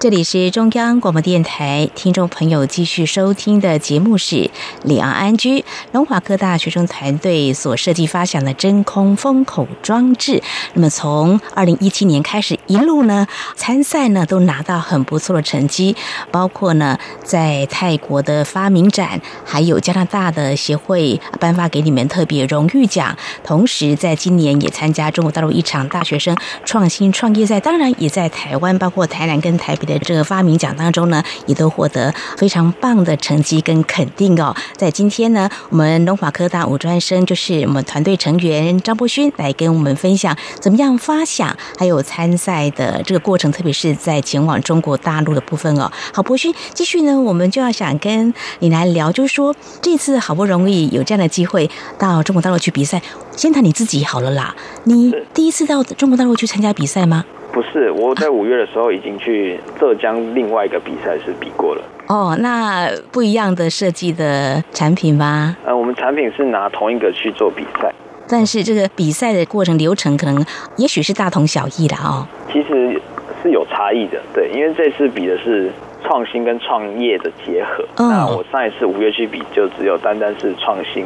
[0.06, 4.36] 这里是中央广播电台，听众朋友继续收听的节目是
[4.84, 5.62] 《里昂安居》，
[5.94, 10.44] 龙华科大学生团队所设计发想的真空封口装置。
[10.76, 13.26] 那么从二零一七年开始，一路呢
[13.56, 15.96] 参赛呢都拿到很不错的成绩，
[16.30, 23.18] 包括呢在泰国的发明展，还有加拿大的协会颁发给你们特别荣誉奖。
[23.44, 29.95] 同时在今年也参加中国大陆一场大学生创新创业赛，当然也在台湾，包括台南跟台北的。
[30.00, 34.56] 这个发明奖当中呢，也都获得非常棒的成绩跟肯定哦。
[34.76, 45.92] 在今天呢，我们龙华科大五专生就是我们团队成员张博勋来跟我们分享怎么样发想，还有参赛的这个过程，特别是在前往中国大陆的部分哦。
[46.14, 53.02] 好，博勋，继续呢，我们就要想跟你来聊，就是说这次好不容易有这样的机会到中国大陆去比赛，
[53.36, 54.56] 先谈你自己好了啦。
[54.86, 57.26] 你第一次到中国大陆去参加比赛吗？
[57.56, 61.82] 不是，我在五月的时候已经去浙江另外一个比赛是比过了。
[62.08, 65.56] 哦，那不一样的设计的产品吗？
[65.66, 67.90] 呃，我们产品是拿同一个去做比赛，
[68.28, 70.46] 但是这个比赛的过程流程可能
[70.76, 72.28] 也许是大同小异的哦。
[72.52, 73.02] 其实
[73.42, 75.72] 是有差异的，对，因为这次比的是
[76.06, 77.86] 创新跟创业的结合。
[77.98, 81.04] 那我上一次五月去比，就只有单单是创新。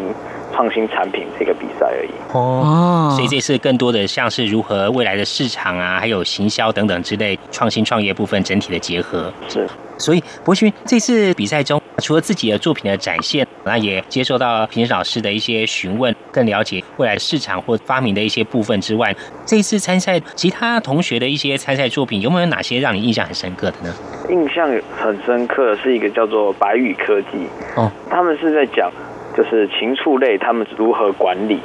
[0.52, 9.68] 创新产品这个比赛而已哦，所以这次更多的像是如何未来的市场啊，还有行销等等之类创新创业部分整体的结合是。
[10.00, 23.94] 所以博勋这次比赛中，除了自己的作品的展现，那也接受到评审老师的一些询问，更了解未来市场或发明的一些部分之外，这一次参赛其他同学的一些参赛作品，有没有哪些让你印象很深刻的呢？
[24.30, 27.28] 印象很深刻的是一个叫做白羽科技
[27.76, 28.92] 哦，他们是在讲。
[29.38, 31.60] 就是禽畜类，他们如何管理？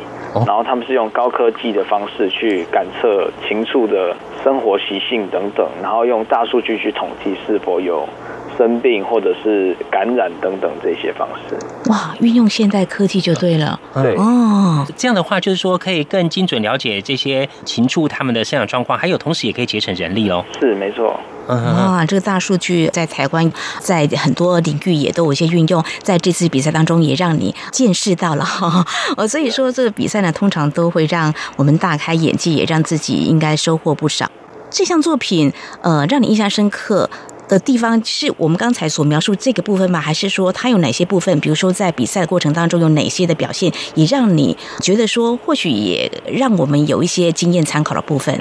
[0.47, 8.09] 然后他们是用高科技的方式去感测禽畜的生活习性等等，然后用大数据去统计是否有
[8.57, 11.57] 生病或者是感染等等这些方式。
[11.91, 13.79] 哇，运用现代科技就对了。
[13.95, 20.45] 对哦，这样的话就是说可以更精准了解这些禽畜它们的生长状况，还有同时也可以节省人力哦。
[20.61, 21.19] 是没错。
[21.47, 28.83] 哇，这个大数据在台湾在很多领域也都有一些运用，在这次比赛当中也让你见识到了哈。
[29.19, 34.31] 哦，所以说这个比赛呢，通常都会让我们大开眼界，也让自己应该收获不少。
[34.71, 35.53] 这项作品，
[35.83, 37.09] 呃，让你印象深刻
[37.49, 40.01] 的地方，是我们刚才所描述这个部分吗？
[40.01, 41.39] 还是说它有哪些部分？
[41.41, 48.35] 比如说在比赛的过程当中有哪些的表现，也让你觉得说，或许也让我们有一些经验参考的部分。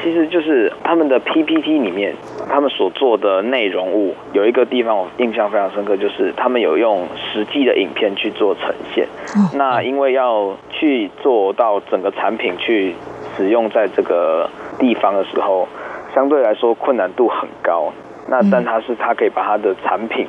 [0.00, 2.14] 其实就是他们的 PPT 里面，
[2.48, 9.06] 他们所做的内容物有一个地方我印象非常深刻，就是他们有用实际的影片去做呈现。
[9.54, 12.94] 那因为要去做到整个产品去
[13.36, 15.66] 使用在这个地方的时候，
[16.14, 17.92] 相对来说困难度很高。
[18.28, 20.26] 那但他是他可以把他的产品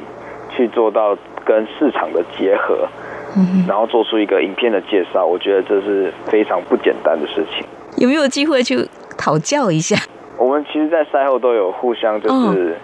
[0.56, 2.88] 去做到跟市场的结合，
[3.36, 7.66] 嗯然后做出一个影片的介绍，我觉得这是非常不简单的事情。
[7.97, 8.88] 有没有机会去？
[9.22, 9.97] 讨教一下，
[10.38, 12.78] 我们其实，在赛后都有互相就是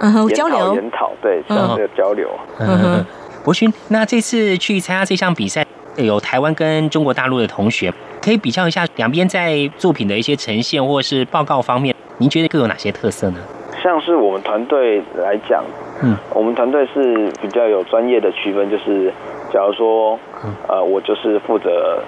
[0.00, 2.28] 嗯交流研讨，对，这样的交流。
[2.60, 3.02] 嗯，
[3.42, 5.64] 博勋，那这次去参加这项比赛，
[5.96, 7.90] 有台湾跟中国大陆的同学，
[8.22, 13.38] 可以比较一下两边在作品的一些呈现或是报告方面，您觉得各有哪些特色呢？
[13.82, 15.64] 像是我们团队来讲，
[16.02, 19.12] 嗯，我们团队是比较有专业的区分，就是
[19.52, 20.18] 假如说，
[20.68, 22.00] 呃，我就是负责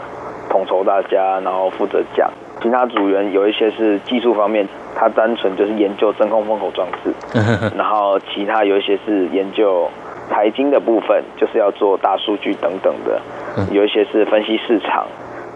[0.49, 2.31] 统筹大家，然后负责讲。
[2.63, 7.13] 其他组员有一些是技术方面，他单纯就是研究真空封口装置，
[7.77, 9.91] 然后其他有一些是研究
[10.31, 13.21] 财经的部分，就是要做大数据等等的，
[13.73, 15.07] 有一些是分析市场。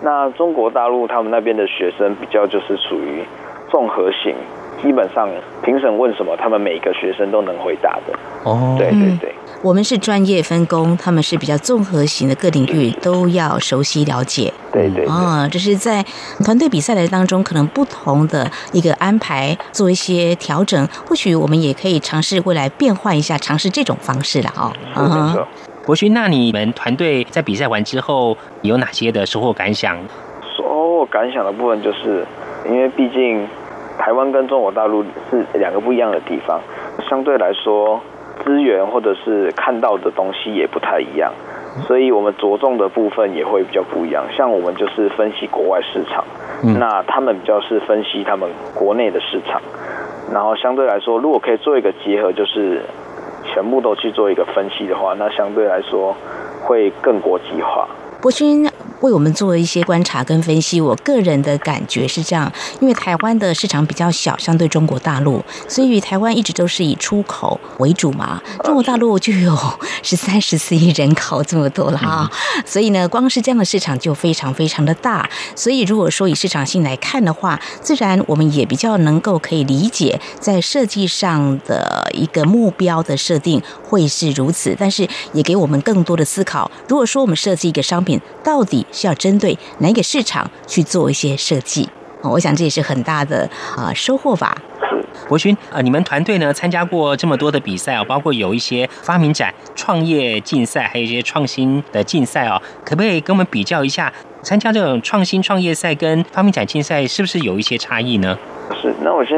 [0.02, 3.22] 那中国大陆他们那边的学生比较就是属于
[3.70, 4.34] 综合型，
[4.83, 5.29] 基本上
[5.64, 8.18] 评审问什么，他们每个学生都能回答的。
[8.45, 9.35] 哦，对对对。
[9.61, 14.53] 我们是专业分工，他们是比较综合型的，各领域都要熟悉了解。
[14.72, 16.05] 对对啊，这是在
[16.45, 20.87] 团队比赛的当中，可能不同的一个安排，做一些调整。
[21.07, 24.72] 或许我们也可以尝试未来变换一下，尝试这种方式了哦。
[24.95, 25.47] 嗯哼，
[25.85, 29.99] 博勋，那你们团队在比赛完之后有哪些的收获感想？
[30.57, 32.24] 收获感想的部分就是，
[32.68, 33.45] 因为毕竟
[33.99, 36.61] 台湾跟中国大陆是两个不一样的地方，
[37.09, 38.01] 相对来说
[38.44, 41.32] 资源或者是看到的东西也不太一样。
[41.86, 46.24] 所以我们着重的部分也会比较不一样，像我们就是分析国外市场，
[46.78, 49.61] 那他们比较是分析他们国内的市场，
[50.32, 52.82] 然后相对来说，如果可以做一个结合，就是
[53.44, 56.16] 全部都去做一个分析的话，那相对来说
[56.64, 57.86] 会更国际化。
[58.20, 58.66] 博勋。
[59.01, 68.42] 为我们做一些观察跟分析，我个人的感觉是这样：因为台湾的市场比较小，相对中国大陆，所以台湾一直都是以出口为主嘛。
[68.64, 69.57] 中国大陆就有
[70.03, 72.30] 十三十四亿人口这么多了啊，
[72.66, 75.28] 所以呢，光是这样的市场就非常非常的大。
[75.55, 86.70] 所以如果说以市场性来看的话，自然我们也比较能够可以理解，在设计上的一个目标的设定会是如此，但是也给我们更多的思考。
[86.88, 91.89] 如果说我们设计一个商品，到底是要针对哪一个市场去做一些设计？
[92.22, 94.57] 我想这也是很大的啊收获吧。
[95.28, 104.12] 博勋啊，你们团队呢参加过这么多的比赛啊，包括有一些发明展、创业竞赛，还有一些创新的竞赛哦，可不可以跟我们比较一下，
[104.43, 108.39] 参加这种创新创业赛跟发明展竞赛是不是有一些差异呢？
[108.80, 109.36] 是，那我先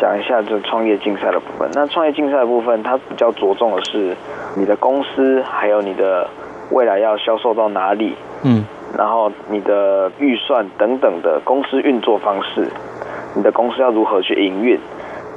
[0.00, 1.68] 讲一下这创业竞赛的部分。
[1.72, 4.16] 那创业竞赛的部分，它比较着重的是
[4.56, 6.28] 你的公司，还有你的
[6.70, 8.14] 未来要销售到哪里。
[8.42, 8.64] 嗯。
[8.96, 12.68] 然后你的预算等等的公司运作方式，
[13.34, 14.78] 你的公司要如何去营运？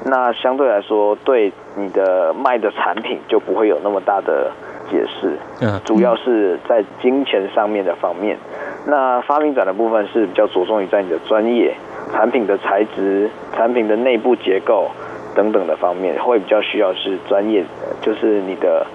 [0.06, 4.52] 那相对来说，对你的卖的产品就不会有那么大的
[4.90, 5.38] 解释。
[5.62, 8.38] 嗯，主要是在金钱上面的方面。
[8.86, 11.76] 那发明展的部分是比较着重于在你的专业
[12.14, 14.90] 产品的材质、产品的内部结构
[15.36, 17.66] 等等的方面，会比较需要是专业，
[18.02, 18.86] 就是你的。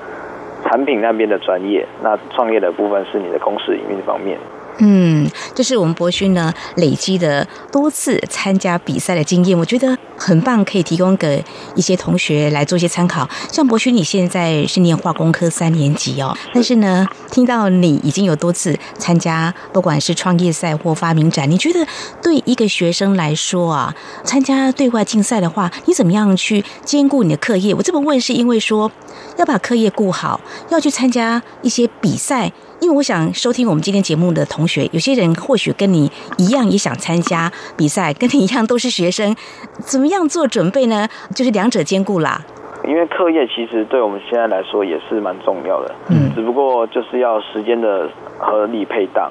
[0.72, 4.38] 产品那边的专业，那创业的部分是你的公司营运方面。
[4.78, 11.44] 嗯，这是我们博勋呢累积的多次参加比赛的经验，我觉得很棒，可以提供给
[11.74, 13.28] 一些同学来做一些参考。
[13.50, 21.86] 像博勋，你现在是念化工科三年级哦，但是呢，听到你已经有多次参加，不管是创业赛或发明展，你觉得
[22.22, 23.94] 对一个学生来说啊，
[24.24, 27.74] 参加对外竞赛的话，你怎么样去兼顾你的课业？
[27.74, 28.90] 我这么问是因为说
[29.36, 32.50] 要把课业顾好，要去参加一些比赛。
[32.82, 39.36] 因为我想收听我们今天节目的同学，有些人或许跟你一样也想参加比赛，跟你一样都是学生，
[39.78, 41.06] 怎么样做准备呢？
[41.32, 42.42] 就是两者兼顾啦。
[42.84, 49.30] 因为课业其实对我们现在来说也是蛮重要的，嗯，只不过就是要时间的合理配档。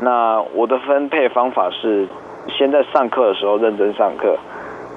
[0.00, 2.08] 那我的分配方法是，
[2.58, 4.36] 先在上课的时候认真上课，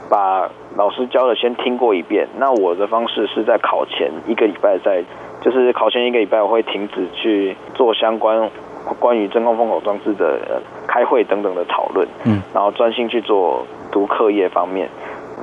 [0.10, 2.28] 把老师教的先听过一遍。
[2.40, 5.04] 那我的方式是在考前一个礼拜再。
[5.42, 8.50] 就是考前一个礼拜，我会停止去做相关
[9.00, 14.88] 关于真空封口装置的开会等等的讨论，嗯，然后专心去做读课业方面，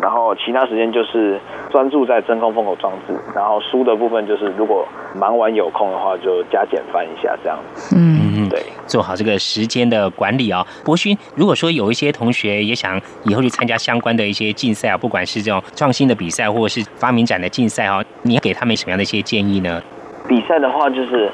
[0.01, 1.39] 然后其他时间就是
[1.71, 4.87] 专注在真空封口装置，然后书的部分就是如果
[5.17, 7.59] 忙完有空的话，就加减翻一下这样。
[7.75, 10.67] 子，嗯，对，做好这个时间的管理啊。
[10.85, 19.83] 博勋，如果说有一些同学也想以后去参加相关的一些竞赛啊，不管是这种创新的比赛或者是发明展的竞赛啊，你给他们什么样的一些建议呢？
[20.29, 21.31] 比赛的话，就是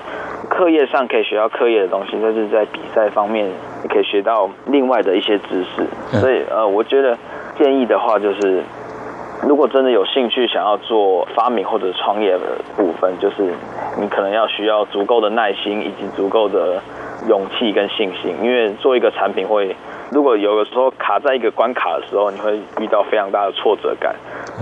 [0.48, 6.20] 课业上可以学到课业的东西，但是在比赛方面也可以学到另外的一些知识。
[6.20, 7.18] 所以，呃，我觉得
[7.58, 8.62] 建议的话，就是
[9.46, 13.52] 如果真的有兴趣想要做发明或者创业的部分，就是
[13.98, 16.80] 你可能要需要足够的耐心以及足够的
[17.28, 19.76] 勇气跟信心，因为做一个产品会，
[20.10, 24.14] 如果有的时候卡在一个关卡的时候，你会遇到非常大的挫折感，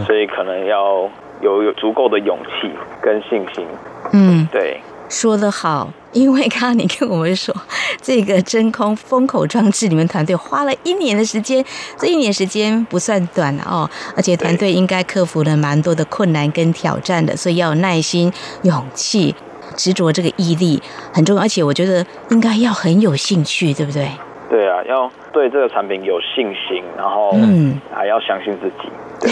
[0.04, 1.08] 所以可能要
[1.40, 2.70] 有有足够的勇气
[3.00, 3.64] 跟信心。
[4.12, 4.80] 嗯，对，
[5.12, 5.92] 说得好。
[6.12, 7.54] 因为刚刚你跟我们说，
[8.02, 11.64] 这个真空封口装置，你们团队花了一年的时间，
[11.96, 19.34] 这一年时间不算短哦，而且团队应该克服了蛮多的困难跟挑战的，所以要有耐心、勇气、
[19.74, 20.82] 执着，这个毅力
[21.14, 21.40] 很重要。
[21.40, 24.10] 而且我觉得应该要很有兴趣，对不对？
[24.50, 28.90] 对啊，要对这个产品有信心，然后嗯，还要相信自己。
[29.18, 29.30] 对。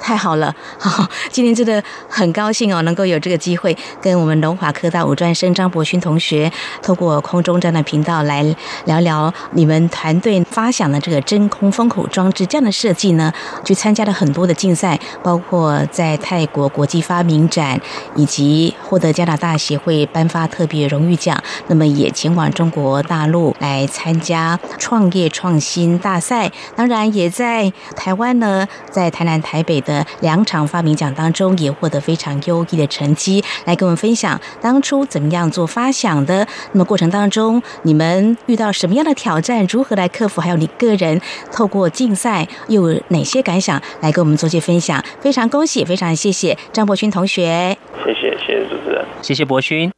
[0.00, 0.54] 太好了！
[0.78, 6.50] 好，今天真的很高兴哦，能够有这个机会跟我们龙华科大五专生张博勋同学，
[6.82, 8.42] 透过空中站的频道来
[8.86, 13.32] 聊聊你们团队发想的这个真空封口装置这样的设计呢？
[13.64, 17.80] 去参加了很多的竞赛，包括在泰国国际发明展，
[18.14, 21.36] 以及获得加拿大协会颁发特别荣誉奖。
[21.66, 36.46] 那么也前往中国大陆来参加创业创新大赛，当然也在台湾呢，在台南、台北的两场发明奖当中也获得非常优异的成绩，来跟我们分享当初怎么样做发想的。
[36.72, 40.42] 那么过程当中，你们遇到什么样的挑战，如何来克服？
[40.42, 41.18] 还有你个人
[41.50, 45.02] 透过竞赛又有哪些感想，来跟我们做些分享？
[45.20, 47.76] 非常恭喜，非常谢谢张博勋同学。
[48.04, 49.90] 谢谢，谢谢主持人，谢谢博勋。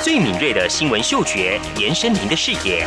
[0.00, 2.86] 最敏锐的新闻嗅觉，延伸您的视野，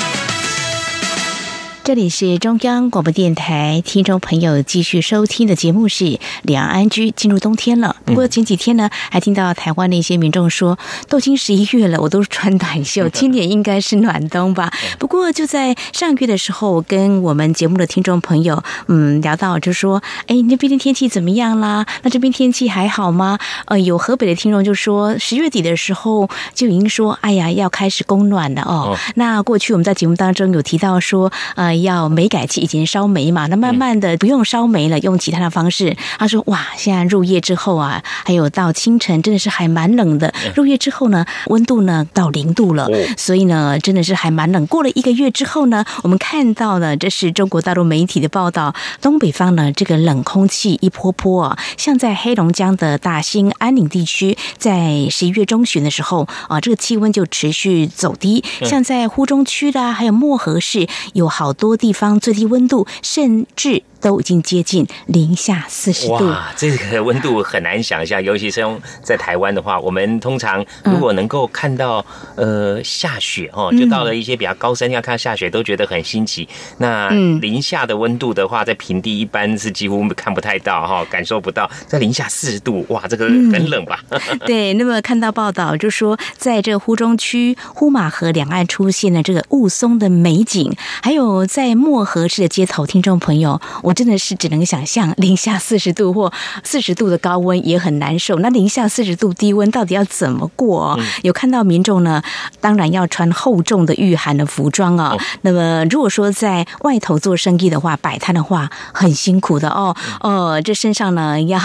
[1.83, 6.05] 这里是中央广播电台，听众朋友继续收听的节目是
[6.43, 7.09] 《两岸居》。
[7.15, 10.77] 进入冬天了，不过前几天呢，还听到台湾的一些民众说，
[11.09, 14.71] 都已经十一月了，我都穿短袖，今年应该是暖冬吧。
[14.99, 21.87] 不过就在上个月的时候，我跟我们节目的听众朋友，嗯，聊到就说，哎，那边的天气怎么样啦？
[22.03, 23.39] 那这边天气还好吗？
[23.65, 28.95] 呃，有河北的听众就说，十月底的时候就已经说，哎呀，要开始供暖了哦。
[29.15, 31.70] 那过去我们在节目当中有提到说，呃。
[31.75, 35.95] 要煤改气，以前烧煤嘛，那慢慢的不用烧煤了，用其他的方式。
[36.17, 40.33] 他说：“哇，现在入夜之后啊，还有到清晨，真的是还蛮冷的。
[40.55, 44.65] 入夜之后呢，温度呢到零度了，所以呢，真的是还蛮冷。
[44.67, 61.51] 过了一个月之后呢，我们看到呢，这是中国大陆媒体的报道，东北方呢这个冷空气一波波啊，像在黑龙江的大兴安岭地区，在十一月中旬的时候啊，这个气温就持续走低，像在呼中区的，还有漠河市，有好。
[61.61, 63.83] 多地方最低温度甚至。
[64.01, 72.03] 都已经接近零下四十度，哇，这个温度很难想象，尤其是用在台湾的话，我们通常如果能够看到
[72.35, 76.49] 呃下雪哦，就到了一些比较高山要看下雪，都觉得很新奇。
[76.79, 77.09] 那
[77.41, 81.69] 零下的温度的话，在平地一般是几乎看不太到哈，感受不到。
[81.85, 84.03] 在零下四十度，哇，这个很冷吧？
[84.47, 84.73] 对。
[84.73, 93.93] 那么看到报道就说，在这个呼中区呼马河两岸出现了这个雾凇的美景，还有在漠河市的街头，听众朋友我。
[94.01, 96.33] 真的是只能想象零下四十度或
[96.63, 98.39] 四十度的高温也很难受。
[98.39, 100.97] 那零下四十度低温到底要怎么过？
[101.21, 102.23] 有看到民众呢？
[102.59, 105.15] 当然要穿厚重的御寒的服装啊。
[105.41, 109.95] 那么如果说在外头做生意的话，摆摊的话很辛苦的哦。
[110.21, 111.59] 哦，这身上呢要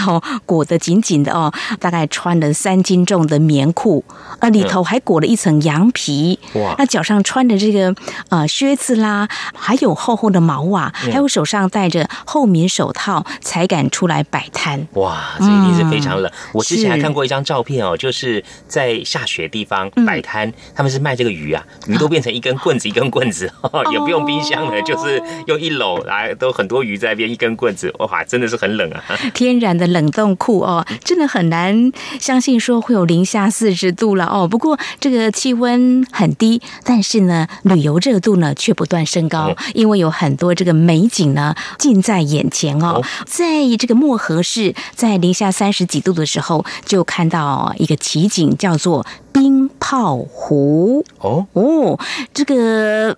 [0.45, 4.03] 裹得紧紧的哦，大概穿了三斤重的棉裤，
[4.41, 6.37] 呃，里头还裹了一层羊皮。
[6.53, 6.75] 哇！
[6.77, 7.95] 那脚上穿的这个
[8.29, 12.07] 呃靴子啦，还有厚厚的毛袜，还有手上戴着。
[12.25, 14.87] 厚棉手套才敢出来摆摊。
[14.93, 16.31] 哇，这一定是非常冷。
[16.53, 23.51] 我之前还看过一张照片哦，就是在下雪地方摆摊，他们是卖这个鱼啊，鱼都变成一根棍子，一根棍子，
[23.91, 29.03] 也不用冰箱了，就是用一篓来，都很多鱼在边，一根棍子，哇，真的是很冷啊。
[29.33, 34.47] 天然的冷冻库哦，真的很难相信说会有零下四十度了哦。
[34.47, 39.55] 不过这个气温很低，但是呢，旅游热度呢却不断升高。
[39.73, 43.01] 因为有很多这个美景呢近在眼前哦。
[43.25, 43.45] 在
[43.77, 51.05] 这个漠河市，在零下三十几度的时候，就看到一个奇景，叫做冰泡湖。
[51.19, 51.99] 哦哦，
[52.33, 53.17] 这个。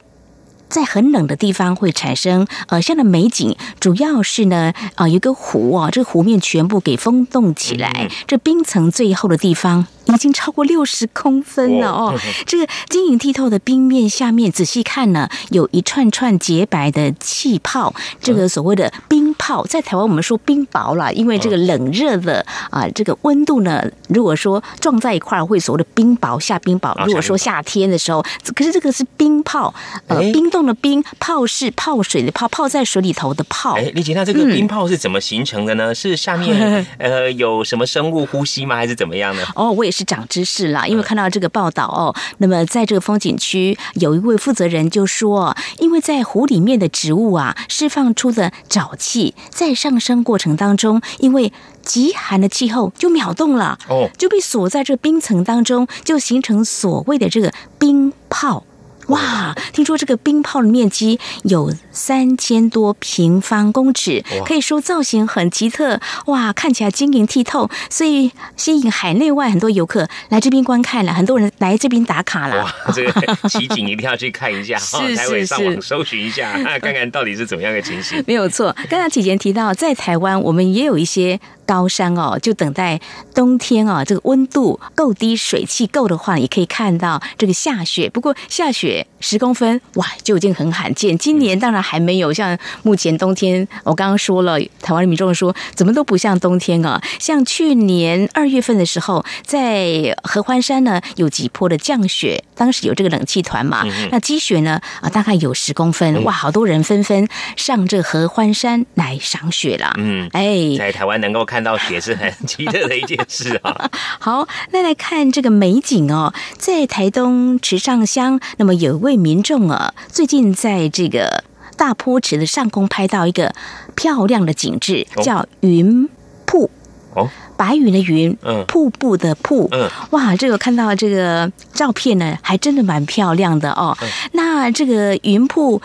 [0.70, 9.88] 在很冷的地方会产生呃这样的美景，主要是呢啊有个湖啊，这个湖面全部给封冻起来，这冰层最厚的地方。
[10.16, 12.14] 已经超过六十公分了哦！
[12.45, 17.93] 这个晶莹剔透的冰面下面，仔细看呢，有一串串洁白的气泡。
[18.20, 26.93] 这个所谓的冰泡，在台湾我们说冰雹了，因为这个冷热的啊，这个温度呢，如果说撞在一块儿，会所谓的冰雹下冰雹。
[27.05, 28.24] 如果说夏天的时候，
[28.55, 29.74] 可是这个是冰泡，
[30.07, 33.76] 呃，冰冻的冰泡是泡水的泡，泡在水里头的泡。
[33.76, 35.93] 哎，李姐，那这个冰泡是怎么形成的呢？
[35.93, 38.76] 是下面 呃有什么生物呼吸吗？
[38.76, 39.43] 还是怎么样呢？
[39.55, 39.99] 哦，我也是。
[40.00, 51.52] 是长知识了，因为看到这个报道哦，那么在这个风景区有一位负责人就说，因为在湖里面的植物啊释放出的沼气，在上升过程当中，因为
[51.84, 58.64] 极寒的气候就秒冻了哦，就被锁在这冰层当中，就形成所谓的这个冰泡。
[59.08, 66.00] 哇，听说这个冰泡的面积有三千多平方公尺，可以说造型很奇特。
[66.28, 72.64] 哇，看起来晶莹剔透，所以吸引海内外很多游客来这边观看了，很多人来这边打卡了。
[72.64, 78.24] 哇，这个奇景一定要去看一下， 是是是，上网搜寻一下，看看到底是怎么样的情形。
[78.26, 81.38] 没有错，刚刚启前提到，在台湾我们也有一些。
[81.70, 83.00] 高山哦，就等待
[83.36, 88.10] 冬天哦，这个温度够低，水汽够的话，也可以看到这个下雪。
[88.10, 91.16] 不过下雪十公分，哇，就已经很罕见。
[91.16, 97.02] 今年当然还没有像目前冬天，我刚刚说了，台湾的民众说怎么都不像冬天啊。
[97.20, 109.94] 像去年二月份的时候，在合欢山呢有几坡的降雪，当时有这个冷气团嘛，那积雪呢啊大概有十公分，哇，好多人纷纷上这合欢山来赏雪了。
[109.98, 111.60] 嗯，哎，在台湾能够看。
[111.60, 113.92] 看到雪是很奇特的一件事啊！
[114.18, 121.44] 好，那来看这个美景哦，在台东池上乡，那么有一位民众啊，最近在这个
[121.80, 123.56] 大坡池的上空拍到一个
[123.96, 126.08] 漂亮的景致，叫云
[126.46, 126.70] 瀑
[127.16, 133.98] 哦，白云的云，嗯，瀑布的瀑，嗯，哇，这个看到这个照片呢，还真的蛮漂亮的哦。
[134.34, 135.82] 那这个云瀑。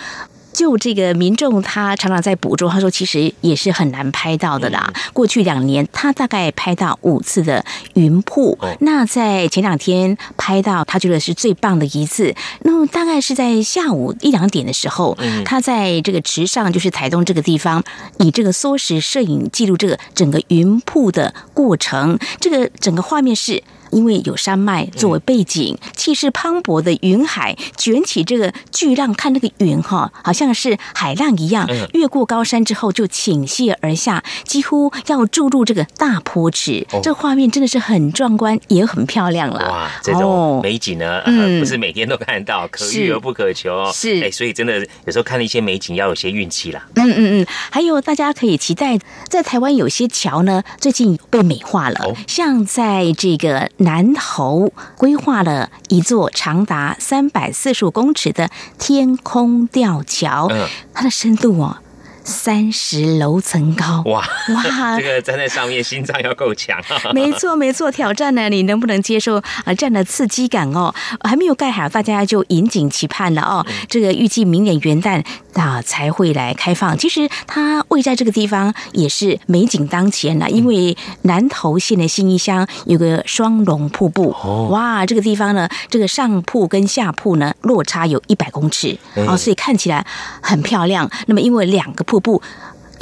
[0.55, 2.71] 就这个民众，他常常在捕捉。
[2.71, 4.91] 他说，其实也是很难拍到的啦。
[5.13, 7.63] 过去两年，他大概拍到五次的
[7.95, 8.57] 云瀑。
[8.81, 12.35] 那在前两天拍到，他觉得是最棒的一次。
[12.61, 17.83] 那么大概是在下午一两点的时候，他在这个池上，就是台东这个地方，
[18.19, 22.19] 以这个缩时摄影记录这个整个云瀑的过程。
[22.39, 23.63] 这个整个画面是。
[23.95, 36.85] 因为有山脉作为背景，气势磅礴的云海卷起这个巨浪，看那个云哈，好像是海浪一样，越过高山之后就倾泻而下，几乎要注入这个大坡池。
[37.03, 39.61] 这画面真的是很壮观，也很漂亮了。
[39.71, 41.23] 哇，这种美景呢，
[41.61, 43.91] 不是每天都看到，可遇而不可求。
[43.93, 46.85] 是，哎，所以真的有时候看一些美景要有些运气啦。
[46.97, 53.71] 嗯嗯嗯，还有大家可以期待，在台湾有些桥呢，最近被美化了，像在这个。
[53.85, 60.51] 南投规划了一座长达三百四十五公尺的天空吊桥，
[60.93, 61.79] 它的深度哦。
[62.25, 64.97] 三十楼层高哇哇！
[64.99, 66.77] 这个站在上面，心脏要够强。
[67.13, 69.75] 没错没错，挑战呢，你能不能接受啊？
[69.77, 73.65] 这样的刺激感哦，还没有盖好，大家就引颈期盼了哦。
[73.89, 75.23] 这个预计明年元旦
[75.53, 76.97] 啊才会来开放。
[76.97, 84.35] 其实它位在这个地方也是美景当前了，因为南投县的新义乡有个双龙瀑布
[84.71, 88.97] 哇，这个地方呢，这个上瀑跟下瀑呢落差有一百公尺
[89.27, 90.05] 啊，所以看起来
[90.41, 91.11] 很漂亮。
[91.27, 92.41] 那么因为两个瀑瀑布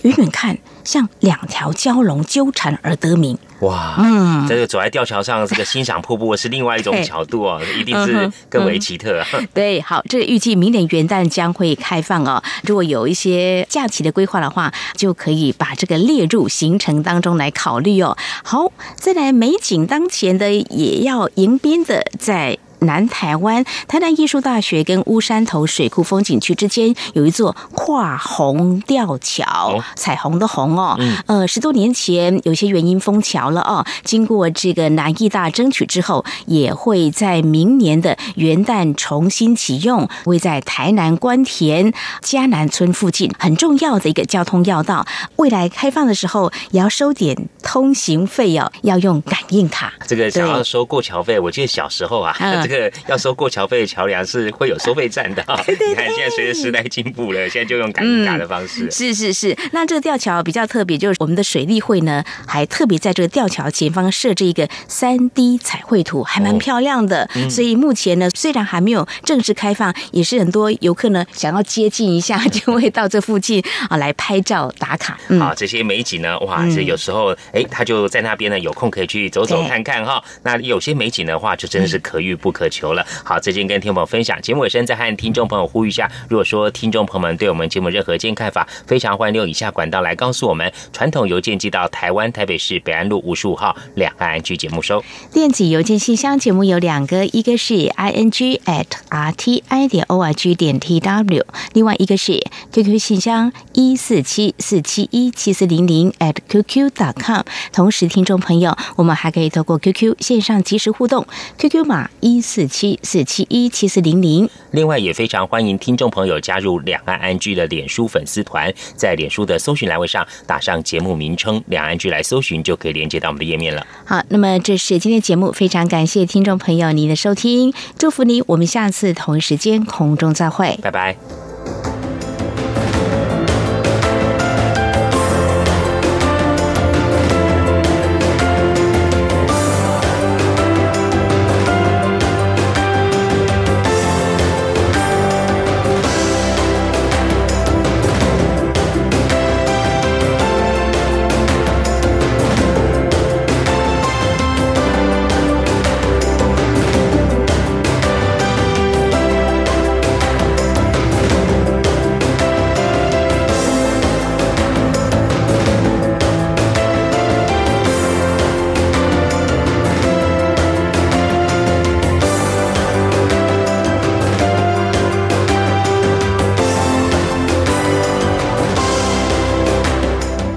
[0.04, 3.38] 远远看像两条蛟龙纠缠而得名。
[3.60, 9.22] 哇，嗯，这个走在吊桥上，这个欣赏瀑布是另外一种角度哦，一定是更为奇特。
[9.52, 12.42] 对，好，这预计明年元旦将会开放哦。
[12.64, 18.16] 如果有一些假期的规划的话，就可以把这个列入行程当中来考虑哦。
[18.42, 22.58] 好，再来美景当前的也要迎宾的在。
[22.82, 45.06] 南台湾台南艺术大学跟乌山头水库风景区之间有一座跨虹吊桥，彩虹的虹哦，呃，十多年前有些原因封桥了哦，经过这个南艺大争取之后，也会在明年的元旦重新启用，位在台南关田嘉南村附近，很重要的一个交通要道。
[45.36, 49.92] 未来开放的时候也要收点通行费哦，要用感应卡。
[50.06, 52.36] 这个想要收过桥费，我记得小时候啊。
[52.78, 55.42] 个要收过桥费的桥梁是会有收费站的。
[55.68, 58.90] 你看现在随着时代进步了，现在就用感应卡的方式。
[58.90, 67.28] 是是是，那这个吊桥比较特别，就是我们的水利会呢，还特别在这个吊桥前方设置一个三 D 彩绘图，还蛮漂亮的。
[67.50, 75.18] 所以目前呢，虽然还没有正式开放，也是很多游客呢想要接近一下， 就会到这附近啊来拍照打卡。
[75.38, 80.22] 好，这些美景呢，哇，这有时候哎，他就在那边呢，有空可以去走走看看哈。
[80.42, 83.04] 那有些美景的话，就真的是可遇不可渴求了。
[83.24, 95.00] 好，最近跟听众朋友分享，节目尾声再和听众朋友呼吁一下，如果说听众朋友们对我们节目任何意见看法，非常欢迎用以下管道来告诉我们：传统邮件寄到台湾台北市北安路五十五号两岸安居节目收；
[95.32, 102.40] 电子邮件信箱节目有两个，一个是 i n g at r t i 点 o r g 点 t w，另外一个是
[102.72, 107.42] QQ 信箱一四七四七一七四零零 at qq dot com。
[107.72, 111.26] 同时，听众朋友，我们还可以透过 QQ 线上即时互动
[111.58, 114.46] ，QQ 码一四七四七一七四零零。
[114.72, 123.86] 另外，也非常欢迎听众朋友加入两岸安居的脸书粉丝团，在脸书的搜寻栏位上打上节目名称“两岸居”来搜寻，就可以连接到我们的页面了。
[124.04, 131.51] 好，那么这是今天节目，非常感谢听众朋友您的收听，祝福你，我们下次同一时间空中再会，拜拜。